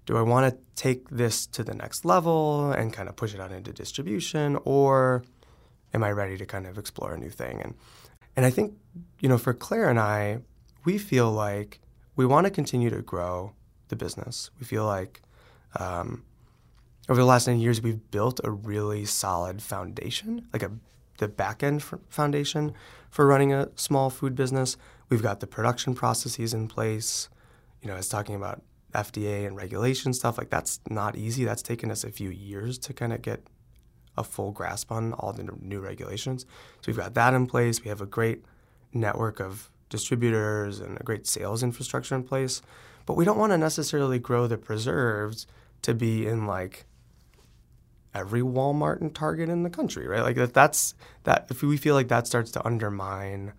do 0.07 0.17
I 0.17 0.23
want 0.23 0.53
to 0.53 0.59
take 0.77 1.11
this 1.11 1.47
to 1.49 1.65
the 1.65 1.75
next 1.75 2.05
level 2.05 2.71
and 2.71 2.93
kind 2.93 3.09
of 3.09 3.17
push 3.17 3.35
it 3.35 3.41
out 3.41 3.51
into 3.51 3.73
distribution 3.73 4.57
or 4.65 5.25
am 5.93 6.05
I 6.05 6.13
ready 6.13 6.39
to 6.39 6.47
kind 6.47 6.67
of 6.67 6.79
explore 6.79 7.15
a 7.15 7.19
new 7.19 7.31
thing? 7.31 7.61
And 7.61 7.75
and 8.37 8.45
I 8.45 8.51
think, 8.51 8.75
you 9.21 9.29
know, 9.29 9.39
for 9.39 9.55
Claire 9.55 9.89
and 9.89 9.99
I, 9.99 10.41
we 10.85 10.99
feel 10.99 11.33
like 11.33 11.81
we 12.17 12.27
want 12.27 12.45
to 12.47 12.51
continue 12.51 12.91
to 12.91 13.03
grow 13.03 13.53
the 13.89 13.97
business. 13.97 14.51
We 14.61 14.67
feel 14.67 14.85
like 14.85 15.23
um, 15.81 16.23
over 17.09 17.19
the 17.19 17.27
last 17.27 17.47
nine 17.47 17.61
years, 17.61 17.81
we've 17.81 18.11
built 18.11 18.41
a 18.45 18.51
really 18.51 19.07
solid 19.07 19.63
foundation, 19.63 20.49
like 20.53 20.63
a 20.63 20.71
the 21.19 21.29
back 21.29 21.63
end 21.63 21.83
foundation 22.11 22.75
for 23.11 23.27
running 23.27 23.53
a 23.53 23.71
small 23.75 24.11
food 24.11 24.35
business. 24.35 24.77
We've 25.09 25.23
got 25.23 25.41
the 25.41 25.47
production 25.47 25.95
processes 25.95 26.53
in 26.53 26.69
place. 26.69 27.29
You 27.81 27.89
know, 27.89 27.95
I 27.95 27.99
was 27.99 28.09
talking 28.09 28.35
about 28.35 28.63
FDA 28.93 29.47
and 29.47 29.57
regulation 29.57 30.13
stuff. 30.13 30.39
Like 30.39 30.51
that's 30.51 30.81
not 30.89 31.17
easy. 31.17 31.45
That's 31.45 31.63
taken 31.63 31.91
us 31.91 32.03
a 32.05 32.11
few 32.11 32.31
years 32.31 32.79
to 32.79 32.93
kind 32.93 33.13
of 33.13 33.23
get 33.23 33.47
a 34.17 34.25
full 34.25 34.51
grasp 34.51 34.91
on 34.91 35.13
all 35.13 35.33
the 35.33 35.45
new 35.61 35.81
regulations. 35.81 36.47
So 36.81 36.89
we've 36.89 36.97
got 36.97 37.15
that 37.15 37.35
in 37.35 37.47
place. 37.47 37.83
We 37.83 37.89
have 37.89 38.01
a 38.01 38.07
great 38.07 38.45
network 38.93 39.41
of 39.41 39.71
distributors 39.91 40.81
and 40.81 40.99
a 40.99 41.05
great 41.05 41.27
sales 41.27 41.63
infrastructure 41.63 42.15
in 42.15 42.25
place. 42.25 42.63
But 43.05 43.15
we 43.15 43.25
don't 43.25 43.39
want 43.39 43.53
to 43.53 43.59
necessarily 43.59 44.19
grow 44.19 44.47
the 44.47 44.59
preserves 44.59 45.47
to 45.83 45.95
be 45.95 46.27
in 46.27 46.47
like 46.47 46.87
every 48.15 48.41
Walmart 48.41 49.01
and 49.01 49.15
Target 49.15 49.49
in 49.49 49.63
the 49.63 49.71
country, 49.71 50.09
right? 50.09 50.23
Like 50.23 50.37
that, 50.37 50.55
that's 50.55 50.95
that. 51.25 51.47
If 51.51 51.63
we 51.63 51.77
feel 51.77 51.95
like 51.95 52.09
that 52.09 52.27
starts 52.27 52.51
to 52.53 52.67
undermine 52.67 53.53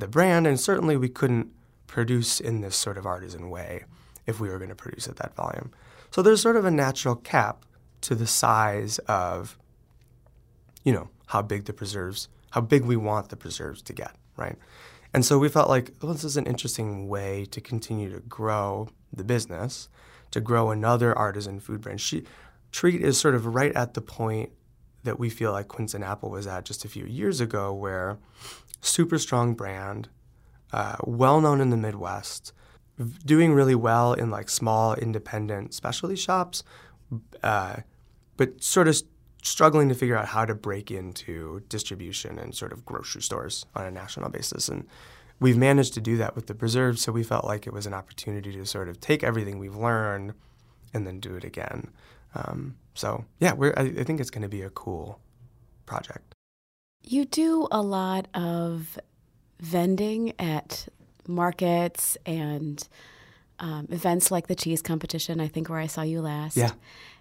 the 0.00 0.08
brand, 0.08 0.46
and 0.46 0.58
certainly 0.58 0.96
we 0.96 1.08
couldn't 1.08 1.52
produce 1.86 2.40
in 2.40 2.60
this 2.60 2.76
sort 2.76 2.98
of 2.98 3.06
artisan 3.06 3.50
way 3.50 3.84
if 4.26 4.40
we 4.40 4.48
were 4.48 4.58
going 4.58 4.70
to 4.70 4.76
produce 4.76 5.08
at 5.08 5.16
that 5.16 5.34
volume. 5.34 5.70
So 6.10 6.22
there's 6.22 6.40
sort 6.40 6.56
of 6.56 6.64
a 6.64 6.70
natural 6.70 7.16
cap 7.16 7.64
to 8.02 8.14
the 8.14 8.26
size 8.26 8.98
of 9.00 9.56
you 10.84 10.92
know, 10.92 11.08
how 11.26 11.42
big 11.42 11.64
the 11.64 11.72
preserves, 11.72 12.28
how 12.50 12.60
big 12.60 12.84
we 12.84 12.96
want 12.96 13.28
the 13.28 13.36
preserves 13.36 13.82
to 13.82 13.92
get, 13.92 14.14
right? 14.36 14.56
And 15.12 15.24
so 15.24 15.38
we 15.38 15.48
felt 15.48 15.68
like, 15.68 15.92
well, 16.00 16.12
this 16.12 16.24
is 16.24 16.36
an 16.36 16.46
interesting 16.46 17.08
way 17.08 17.44
to 17.50 17.60
continue 17.60 18.10
to 18.12 18.20
grow 18.20 18.88
the 19.12 19.24
business, 19.24 19.88
to 20.30 20.40
grow 20.40 20.70
another 20.70 21.16
artisan 21.16 21.60
food 21.60 21.80
brand. 21.80 22.00
She, 22.00 22.24
Treat 22.72 23.02
is 23.02 23.18
sort 23.18 23.34
of 23.34 23.46
right 23.46 23.74
at 23.74 23.94
the 23.94 24.00
point 24.00 24.52
that 25.04 25.18
we 25.18 25.30
feel 25.30 25.52
like 25.52 25.68
Quince 25.68 25.94
and 25.94 26.04
Apple 26.04 26.30
was 26.30 26.46
at 26.46 26.64
just 26.64 26.84
a 26.84 26.88
few 26.88 27.04
years 27.06 27.40
ago, 27.40 27.72
where 27.72 28.18
super 28.80 29.18
strong 29.18 29.54
brand, 29.54 30.08
uh, 30.72 30.96
well 31.04 31.40
known 31.40 31.60
in 31.60 31.70
the 31.70 31.76
Midwest, 31.76 32.52
doing 33.24 33.54
really 33.54 33.74
well 33.74 34.12
in 34.12 34.30
like 34.30 34.48
small 34.48 34.94
independent 34.94 35.74
specialty 35.74 36.16
shops, 36.16 36.62
uh, 37.42 37.76
but 38.36 38.62
sort 38.62 38.88
of 38.88 39.00
struggling 39.42 39.88
to 39.88 39.94
figure 39.94 40.16
out 40.16 40.28
how 40.28 40.44
to 40.44 40.54
break 40.54 40.90
into 40.90 41.62
distribution 41.68 42.38
and 42.38 42.54
sort 42.54 42.72
of 42.72 42.84
grocery 42.84 43.22
stores 43.22 43.64
on 43.74 43.86
a 43.86 43.90
national 43.90 44.28
basis. 44.28 44.68
And 44.68 44.86
we've 45.38 45.56
managed 45.56 45.94
to 45.94 46.00
do 46.00 46.18
that 46.18 46.36
with 46.36 46.46
the 46.46 46.54
preserves, 46.54 47.00
so 47.00 47.12
we 47.12 47.22
felt 47.22 47.44
like 47.44 47.66
it 47.66 47.72
was 47.72 47.86
an 47.86 47.94
opportunity 47.94 48.52
to 48.52 48.66
sort 48.66 48.88
of 48.88 49.00
take 49.00 49.24
everything 49.24 49.58
we've 49.58 49.76
learned 49.76 50.34
and 50.92 51.06
then 51.06 51.20
do 51.20 51.34
it 51.36 51.44
again. 51.44 51.90
Um, 52.34 52.76
so 53.00 53.24
yeah, 53.38 53.54
I, 53.58 53.80
I 53.80 54.04
think 54.04 54.20
it's 54.20 54.30
going 54.30 54.42
to 54.42 54.48
be 54.48 54.60
a 54.60 54.68
cool 54.68 55.18
project. 55.86 56.34
You 57.02 57.24
do 57.24 57.66
a 57.70 57.80
lot 57.80 58.28
of 58.34 58.98
vending 59.58 60.34
at 60.38 60.86
markets 61.26 62.18
and 62.26 62.86
um, 63.58 63.88
events 63.90 64.30
like 64.30 64.48
the 64.48 64.54
cheese 64.54 64.82
competition. 64.82 65.40
I 65.40 65.48
think 65.48 65.70
where 65.70 65.78
I 65.78 65.86
saw 65.86 66.02
you 66.02 66.20
last. 66.20 66.58
Yeah. 66.58 66.72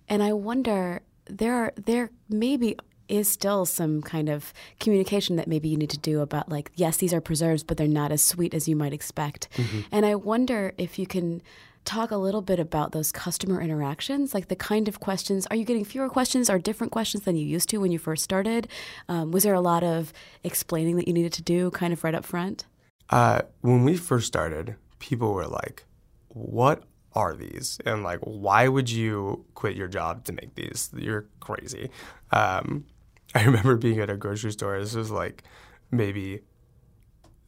And 0.09 0.21
I 0.21 0.33
wonder 0.33 1.01
there 1.27 1.55
are 1.55 1.73
there 1.77 2.11
maybe 2.27 2.75
is 3.07 3.29
still 3.29 3.65
some 3.65 4.01
kind 4.01 4.27
of 4.27 4.53
communication 4.81 5.37
that 5.37 5.47
maybe 5.47 5.69
you 5.69 5.77
need 5.77 5.89
to 5.91 5.97
do 5.97 6.19
about 6.19 6.49
like 6.49 6.71
yes 6.75 6.97
these 6.97 7.13
are 7.13 7.21
preserves 7.21 7.63
but 7.63 7.75
they're 7.77 7.87
not 7.87 8.11
as 8.11 8.21
sweet 8.21 8.53
as 8.53 8.67
you 8.67 8.75
might 8.75 8.93
expect 8.93 9.47
mm-hmm. 9.53 9.81
and 9.91 10.05
i 10.05 10.13
wonder 10.13 10.73
if 10.77 10.99
you 10.99 11.07
can 11.07 11.41
talk 11.85 12.11
a 12.11 12.17
little 12.17 12.41
bit 12.41 12.59
about 12.59 12.91
those 12.91 13.11
customer 13.11 13.61
interactions, 13.61 14.33
like 14.33 14.47
the 14.47 14.55
kind 14.55 14.87
of 14.87 14.99
questions. 14.99 15.47
Are 15.47 15.55
you 15.55 15.65
getting 15.65 15.85
fewer 15.85 16.09
questions 16.09 16.49
or 16.49 16.59
different 16.59 16.91
questions 16.91 17.23
than 17.23 17.35
you 17.35 17.45
used 17.45 17.69
to 17.69 17.77
when 17.77 17.91
you 17.91 17.99
first 17.99 18.23
started? 18.23 18.67
Um, 19.07 19.31
was 19.31 19.43
there 19.43 19.53
a 19.53 19.61
lot 19.61 19.83
of 19.83 20.13
explaining 20.43 20.97
that 20.97 21.07
you 21.07 21.13
needed 21.13 21.33
to 21.33 21.41
do 21.41 21.71
kind 21.71 21.93
of 21.93 22.03
right 22.03 22.15
up 22.15 22.25
front? 22.25 22.65
Uh, 23.09 23.41
when 23.61 23.83
we 23.83 23.97
first 23.97 24.27
started, 24.27 24.75
people 24.99 25.33
were 25.33 25.47
like, 25.47 25.85
what 26.29 26.83
are 27.13 27.35
these? 27.35 27.79
And 27.85 28.03
like, 28.03 28.19
why 28.19 28.67
would 28.67 28.89
you 28.89 29.45
quit 29.55 29.75
your 29.75 29.87
job 29.87 30.25
to 30.25 30.33
make 30.33 30.55
these? 30.55 30.91
You're 30.95 31.27
crazy. 31.39 31.89
Um, 32.31 32.85
I 33.35 33.43
remember 33.43 33.75
being 33.75 33.99
at 33.99 34.09
a 34.09 34.17
grocery 34.17 34.51
store. 34.51 34.79
This 34.79 34.95
was 34.95 35.11
like 35.11 35.43
maybe 35.91 36.41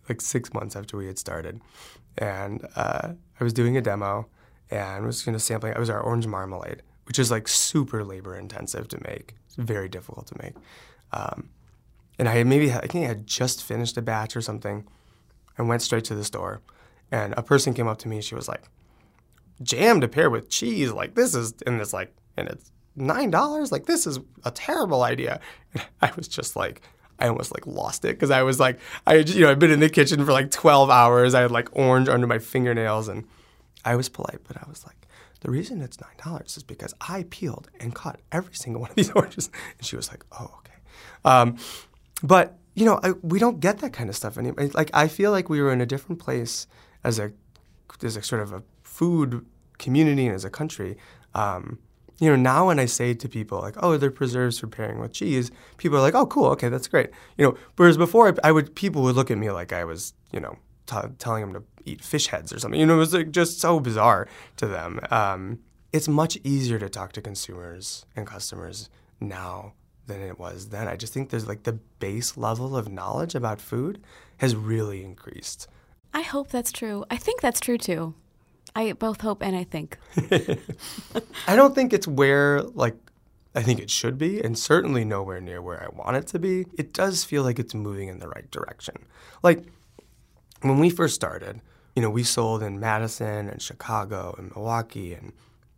like 0.08 0.22
six 0.22 0.54
months 0.54 0.76
after 0.76 0.98
we 0.98 1.08
had 1.08 1.18
started 1.18 1.62
and 2.18 2.68
uh, 2.76 3.14
I 3.42 3.44
was 3.44 3.54
doing 3.54 3.76
a 3.76 3.82
demo 3.82 4.28
and 4.70 5.04
was 5.06 5.24
going 5.24 5.34
to 5.34 5.40
sampling. 5.40 5.74
It 5.74 5.80
was 5.80 5.90
our 5.90 6.00
orange 6.00 6.28
marmalade, 6.28 6.84
which 7.06 7.18
is 7.18 7.32
like 7.32 7.48
super 7.48 8.04
labor 8.04 8.38
intensive 8.38 8.88
to 8.90 9.00
make. 9.04 9.34
It's 9.48 9.56
very 9.56 9.90
difficult 9.90 10.28
to 10.28 10.36
make. 10.42 10.54
Um, 11.12 11.50
and 12.20 12.30
I 12.30 12.34
had 12.34 12.46
maybe 12.48 12.72
I 12.72 12.86
think 12.86 13.06
I 13.06 13.08
had 13.08 13.26
just 13.26 13.64
finished 13.64 13.98
a 13.98 14.02
batch 14.02 14.36
or 14.36 14.42
something, 14.42 14.88
and 15.58 15.68
went 15.68 15.82
straight 15.82 16.04
to 16.06 16.16
the 16.16 16.24
store. 16.24 16.62
And 17.12 17.34
a 17.36 17.42
person 17.42 17.74
came 17.74 17.88
up 17.88 17.98
to 18.00 18.08
me. 18.08 18.18
and 18.18 18.24
She 18.24 18.36
was 18.36 18.48
like, 18.48 18.64
"Jam 19.64 20.00
to 20.02 20.08
pair 20.08 20.30
with 20.30 20.50
cheese, 20.50 20.92
like 20.92 21.16
this 21.16 21.34
is," 21.34 21.56
and 21.66 21.82
it's 21.82 21.94
like, 21.94 22.14
and 22.38 22.48
it's 22.48 22.72
nine 22.96 23.32
dollars. 23.32 23.72
Like 23.72 23.88
this 23.88 24.06
is 24.06 24.20
a 24.46 24.52
terrible 24.52 25.02
idea. 25.04 25.40
And 25.74 25.84
I 26.02 26.12
was 26.16 26.28
just 26.28 26.56
like, 26.56 26.82
I 27.22 27.28
almost 27.28 27.54
like 27.54 27.68
lost 27.68 28.04
it 28.04 28.10
because 28.10 28.32
I 28.32 28.42
was 28.42 28.60
like, 28.60 28.80
I 29.06 29.16
you 29.16 29.42
know 29.42 29.52
I'd 29.52 29.60
been 29.60 29.72
in 29.72 29.80
the 29.80 29.90
kitchen 29.90 30.26
for 30.26 30.32
like 30.32 30.50
12 30.52 30.90
hours. 30.90 31.34
I 31.34 31.42
had 31.42 31.52
like 31.52 31.70
orange 31.74 32.10
under 32.10 32.28
my 32.28 32.40
fingernails, 32.40 33.08
and 33.08 33.26
I 33.86 33.96
was 33.96 34.10
polite, 34.10 34.40
but 34.48 34.58
I 34.58 34.66
was 34.68 34.86
like, 34.86 35.08
the 35.42 35.52
reason 35.52 35.82
it's 35.82 36.02
nine 36.02 36.18
dollars 36.24 36.58
is 36.58 36.64
because 36.64 36.94
I 37.00 37.26
peeled 37.30 37.70
and 37.80 37.94
cut 37.94 38.20
every 38.32 38.56
single 38.56 38.82
one 38.82 38.90
of 38.90 38.96
these 38.96 39.12
oranges. 39.16 39.50
And 39.78 39.86
she 39.86 39.96
was 39.96 40.10
like, 40.10 40.26
oh 40.40 40.52
okay, 40.60 40.80
um, 41.24 41.58
but 42.24 42.58
you 42.74 42.86
know 42.86 43.00
I, 43.04 43.12
we 43.22 43.38
don't 43.38 43.60
get 43.60 43.78
that 43.80 43.94
kind 43.94 44.10
of 44.10 44.16
stuff 44.16 44.38
anymore. 44.38 44.70
Like 44.74 44.90
I 44.94 45.08
feel 45.08 45.32
like 45.32 45.48
we 45.48 45.62
were 45.62 45.72
in 45.72 45.80
a 45.80 45.86
different 45.86 46.20
place 46.20 46.66
as 47.04 47.20
a 47.20 47.32
as 48.04 48.18
a 48.18 48.24
sort 48.24 48.42
of 48.42 48.52
a 48.52 48.64
food 48.82 49.46
community 49.78 50.26
and 50.26 50.36
as 50.36 50.44
a 50.44 50.50
country. 50.50 50.98
Um, 51.36 51.80
you 52.22 52.30
know, 52.30 52.36
now 52.36 52.68
when 52.68 52.80
I 52.80 52.86
say 52.86 53.16
to 53.16 53.28
people 53.28 53.60
like, 53.60 53.76
"Oh, 53.82 53.98
they're 53.98 54.12
preserves 54.12 54.60
for 54.60 54.68
pairing 54.68 55.00
with 55.00 55.12
cheese," 55.12 55.50
people 55.78 55.98
are 55.98 56.02
like, 56.02 56.14
"Oh, 56.14 56.28
cool, 56.28 56.46
okay, 56.52 56.70
that's 56.70 56.88
great." 56.88 57.10
You 57.36 57.46
know, 57.46 57.58
whereas 57.78 57.98
before 57.98 58.34
I, 58.44 58.52
would 58.52 58.76
people 58.76 59.02
would 59.02 59.16
look 59.16 59.32
at 59.32 59.40
me 59.40 59.50
like 59.50 59.74
I 59.74 59.84
was, 59.84 60.14
you 60.32 60.40
know, 60.40 60.56
t- 60.86 60.98
telling 61.18 61.42
them 61.42 61.54
to 61.54 61.64
eat 61.84 62.04
fish 62.04 62.28
heads 62.28 62.54
or 62.54 62.60
something. 62.60 62.80
You 62.80 62.86
know, 62.86 62.94
it 62.94 63.00
was 63.00 63.16
like 63.16 63.32
just 63.32 63.60
so 63.60 63.80
bizarre 63.80 64.28
to 64.58 64.68
them. 64.68 65.00
Um, 65.10 65.60
it's 65.92 66.08
much 66.08 66.38
easier 66.44 66.78
to 66.78 66.90
talk 66.90 67.12
to 67.14 67.22
consumers 67.22 68.06
and 68.16 68.28
customers 68.28 68.88
now 69.20 69.74
than 70.06 70.22
it 70.22 70.38
was 70.38 70.70
then. 70.70 70.88
I 70.88 70.96
just 70.98 71.14
think 71.14 71.32
there's 71.32 71.48
like 71.48 71.64
the 71.64 71.80
base 72.00 72.38
level 72.38 72.78
of 72.78 72.88
knowledge 72.88 73.34
about 73.34 73.60
food 73.60 74.00
has 74.38 74.56
really 74.56 75.04
increased. 75.04 75.68
I 76.14 76.22
hope 76.22 76.50
that's 76.50 76.72
true. 76.72 77.04
I 77.10 77.18
think 77.18 77.42
that's 77.42 77.60
true 77.60 77.80
too. 77.80 78.14
I 78.76 78.94
both 78.94 79.22
hope 79.22 79.44
and 79.44 79.56
I 79.56 79.64
think. 79.64 79.98
I 81.48 81.56
don't 81.56 81.76
think 81.76 81.94
it's 81.94 82.08
where 82.08 82.62
like 82.62 82.96
I 83.54 83.62
think 83.64 83.80
it 83.80 83.90
should 83.90 84.18
be, 84.18 84.42
and 84.42 84.58
certainly 84.58 85.04
nowhere 85.04 85.42
near 85.42 85.62
where 85.62 85.84
I 85.84 85.90
want 85.94 86.16
it 86.16 86.28
to 86.28 86.40
be. 86.40 86.66
It 86.78 86.94
does 86.94 87.24
feel 87.24 87.44
like 87.44 87.60
it's 87.60 87.74
moving 87.74 88.08
in 88.08 88.20
the 88.20 88.30
right 88.30 88.50
direction. 88.50 88.96
Like 89.44 89.66
when 90.62 90.80
we 90.80 90.90
first 90.90 91.16
started, 91.16 91.62
you 91.96 92.02
know, 92.02 92.10
we 92.10 92.24
sold 92.24 92.64
in 92.64 92.80
Madison 92.80 93.50
and 93.50 93.62
Chicago 93.62 94.36
and 94.38 94.52
Milwaukee 94.56 95.14
and 95.14 95.34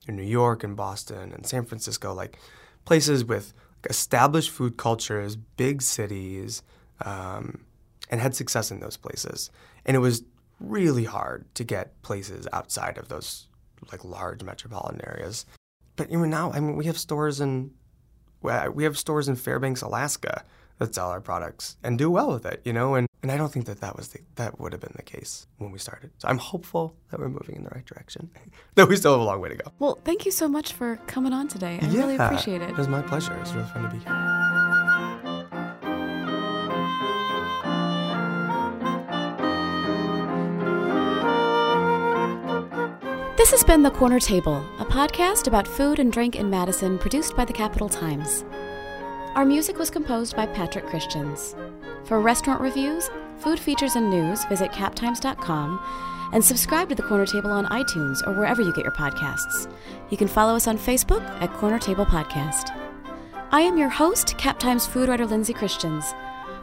New 0.07 0.23
York 0.23 0.63
and 0.63 0.75
Boston 0.75 1.31
and 1.33 1.45
San 1.47 1.65
Francisco, 1.65 2.13
like 2.13 2.37
places 2.85 3.25
with 3.25 3.53
established 3.89 4.51
food 4.51 4.77
cultures, 4.77 5.35
big 5.35 5.81
cities, 5.81 6.61
um, 7.03 7.65
and 8.09 8.21
had 8.21 8.35
success 8.35 8.69
in 8.69 8.79
those 8.79 8.97
places. 8.97 9.49
And 9.85 9.95
it 9.95 9.99
was 9.99 10.23
really 10.63 11.03
hard 11.03 11.53
to 11.55 11.63
get 11.63 12.01
places 12.01 12.47
outside 12.53 12.97
of 12.97 13.09
those 13.09 13.47
like 13.91 14.03
large 14.03 14.43
metropolitan 14.43 15.01
areas. 15.05 15.45
But 15.95 16.09
even 16.09 16.29
now, 16.29 16.51
I 16.51 16.59
mean, 16.59 16.75
we 16.75 16.85
have 16.85 16.97
stores 16.97 17.39
in 17.39 17.71
we 18.41 18.83
have 18.83 18.97
stores 18.97 19.29
in 19.29 19.35
Fairbanks, 19.37 19.81
Alaska 19.81 20.43
that 20.79 20.93
sell 20.93 21.09
our 21.09 21.21
products 21.21 21.77
and 21.83 21.97
do 21.97 22.09
well 22.09 22.31
with 22.31 22.45
it, 22.45 22.61
you 22.65 22.73
know. 22.73 22.95
And, 22.95 23.07
and 23.21 23.31
I 23.31 23.37
don't 23.37 23.51
think 23.51 23.67
that 23.67 23.79
that 23.81 23.95
was 23.95 24.09
the, 24.09 24.19
that 24.35 24.59
would 24.59 24.73
have 24.73 24.81
been 24.81 24.93
the 24.95 25.03
case 25.03 25.47
when 25.57 25.71
we 25.71 25.79
started. 25.79 26.11
So 26.17 26.27
I'm 26.27 26.39
hopeful 26.39 26.95
that 27.09 27.19
we're 27.19 27.29
moving 27.29 27.55
in 27.55 27.63
the 27.63 27.69
right 27.69 27.85
direction, 27.85 28.29
though 28.75 28.85
we 28.85 28.95
still 28.97 29.13
have 29.13 29.21
a 29.21 29.23
long 29.23 29.39
way 29.39 29.49
to 29.49 29.55
go. 29.55 29.71
Well, 29.79 29.99
thank 30.03 30.25
you 30.25 30.31
so 30.31 30.47
much 30.47 30.73
for 30.73 30.97
coming 31.07 31.31
on 31.31 31.47
today. 31.47 31.79
I 31.81 31.85
yeah, 31.85 31.99
really 31.99 32.15
appreciate 32.15 32.61
it. 32.61 32.69
It 32.69 32.77
was 32.77 32.87
my 32.87 33.01
pleasure. 33.01 33.33
It 33.33 33.39
was 33.39 33.53
really 33.53 33.69
fun 33.69 33.83
to 33.83 33.89
be 33.89 33.99
here. 33.99 34.52
This 43.43 43.51
has 43.51 43.63
been 43.65 43.83
The 43.83 43.91
Corner 43.91 44.21
Table, 44.21 44.65
a 44.79 44.85
podcast 44.85 45.47
about 45.47 45.67
food 45.67 45.99
and 45.99 46.13
drink 46.13 46.37
in 46.37 46.49
Madison 46.49 46.97
produced 46.97 47.35
by 47.35 47.43
the 47.43 47.51
Capital 47.51 47.89
Times. 47.89 48.45
Our 49.35 49.43
music 49.43 49.77
was 49.77 49.89
composed 49.89 50.33
by 50.37 50.45
Patrick 50.45 50.87
Christians. 50.87 51.53
For 52.05 52.21
restaurant 52.21 52.61
reviews, 52.61 53.09
food 53.39 53.59
features, 53.59 53.97
and 53.97 54.09
news, 54.09 54.45
visit 54.45 54.71
captimes.com 54.71 55.77
and 56.31 56.41
subscribe 56.41 56.87
to 56.87 56.95
The 56.95 57.03
Corner 57.03 57.25
Table 57.25 57.51
on 57.51 57.65
iTunes 57.65 58.25
or 58.25 58.31
wherever 58.31 58.61
you 58.61 58.71
get 58.71 58.85
your 58.85 58.93
podcasts. 58.93 59.69
You 60.09 60.15
can 60.15 60.29
follow 60.29 60.55
us 60.55 60.69
on 60.69 60.77
Facebook 60.77 61.21
at 61.41 61.51
Corner 61.51 61.79
Table 61.79 62.05
Podcast. 62.05 62.69
I 63.51 63.59
am 63.59 63.77
your 63.77 63.89
host, 63.89 64.37
Cap 64.37 64.57
Times 64.57 64.87
food 64.87 65.09
writer 65.09 65.25
Lindsay 65.25 65.51
Christians. 65.51 66.13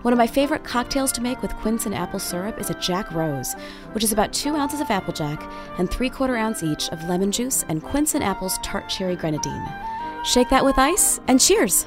One 0.02 0.14
of 0.14 0.18
my 0.18 0.26
favorite 0.26 0.64
cocktails 0.64 1.12
to 1.12 1.20
make 1.20 1.42
with 1.42 1.54
quince 1.56 1.84
and 1.84 1.94
apple 1.94 2.18
syrup 2.18 2.58
is 2.58 2.70
a 2.70 2.80
Jack 2.80 3.12
Rose, 3.12 3.54
which 3.92 4.02
is 4.02 4.12
about 4.12 4.32
two 4.32 4.56
ounces 4.56 4.80
of 4.80 4.90
applejack 4.90 5.42
and 5.78 5.90
three 5.90 6.08
quarter 6.08 6.38
ounce 6.38 6.62
each 6.62 6.88
of 6.88 7.06
lemon 7.06 7.30
juice 7.30 7.66
and 7.68 7.82
quince 7.82 8.14
and 8.14 8.24
apple's 8.24 8.58
tart 8.62 8.88
cherry 8.88 9.14
grenadine. 9.14 9.66
Shake 10.24 10.48
that 10.48 10.64
with 10.64 10.78
ice 10.78 11.20
and 11.28 11.38
cheers! 11.38 11.84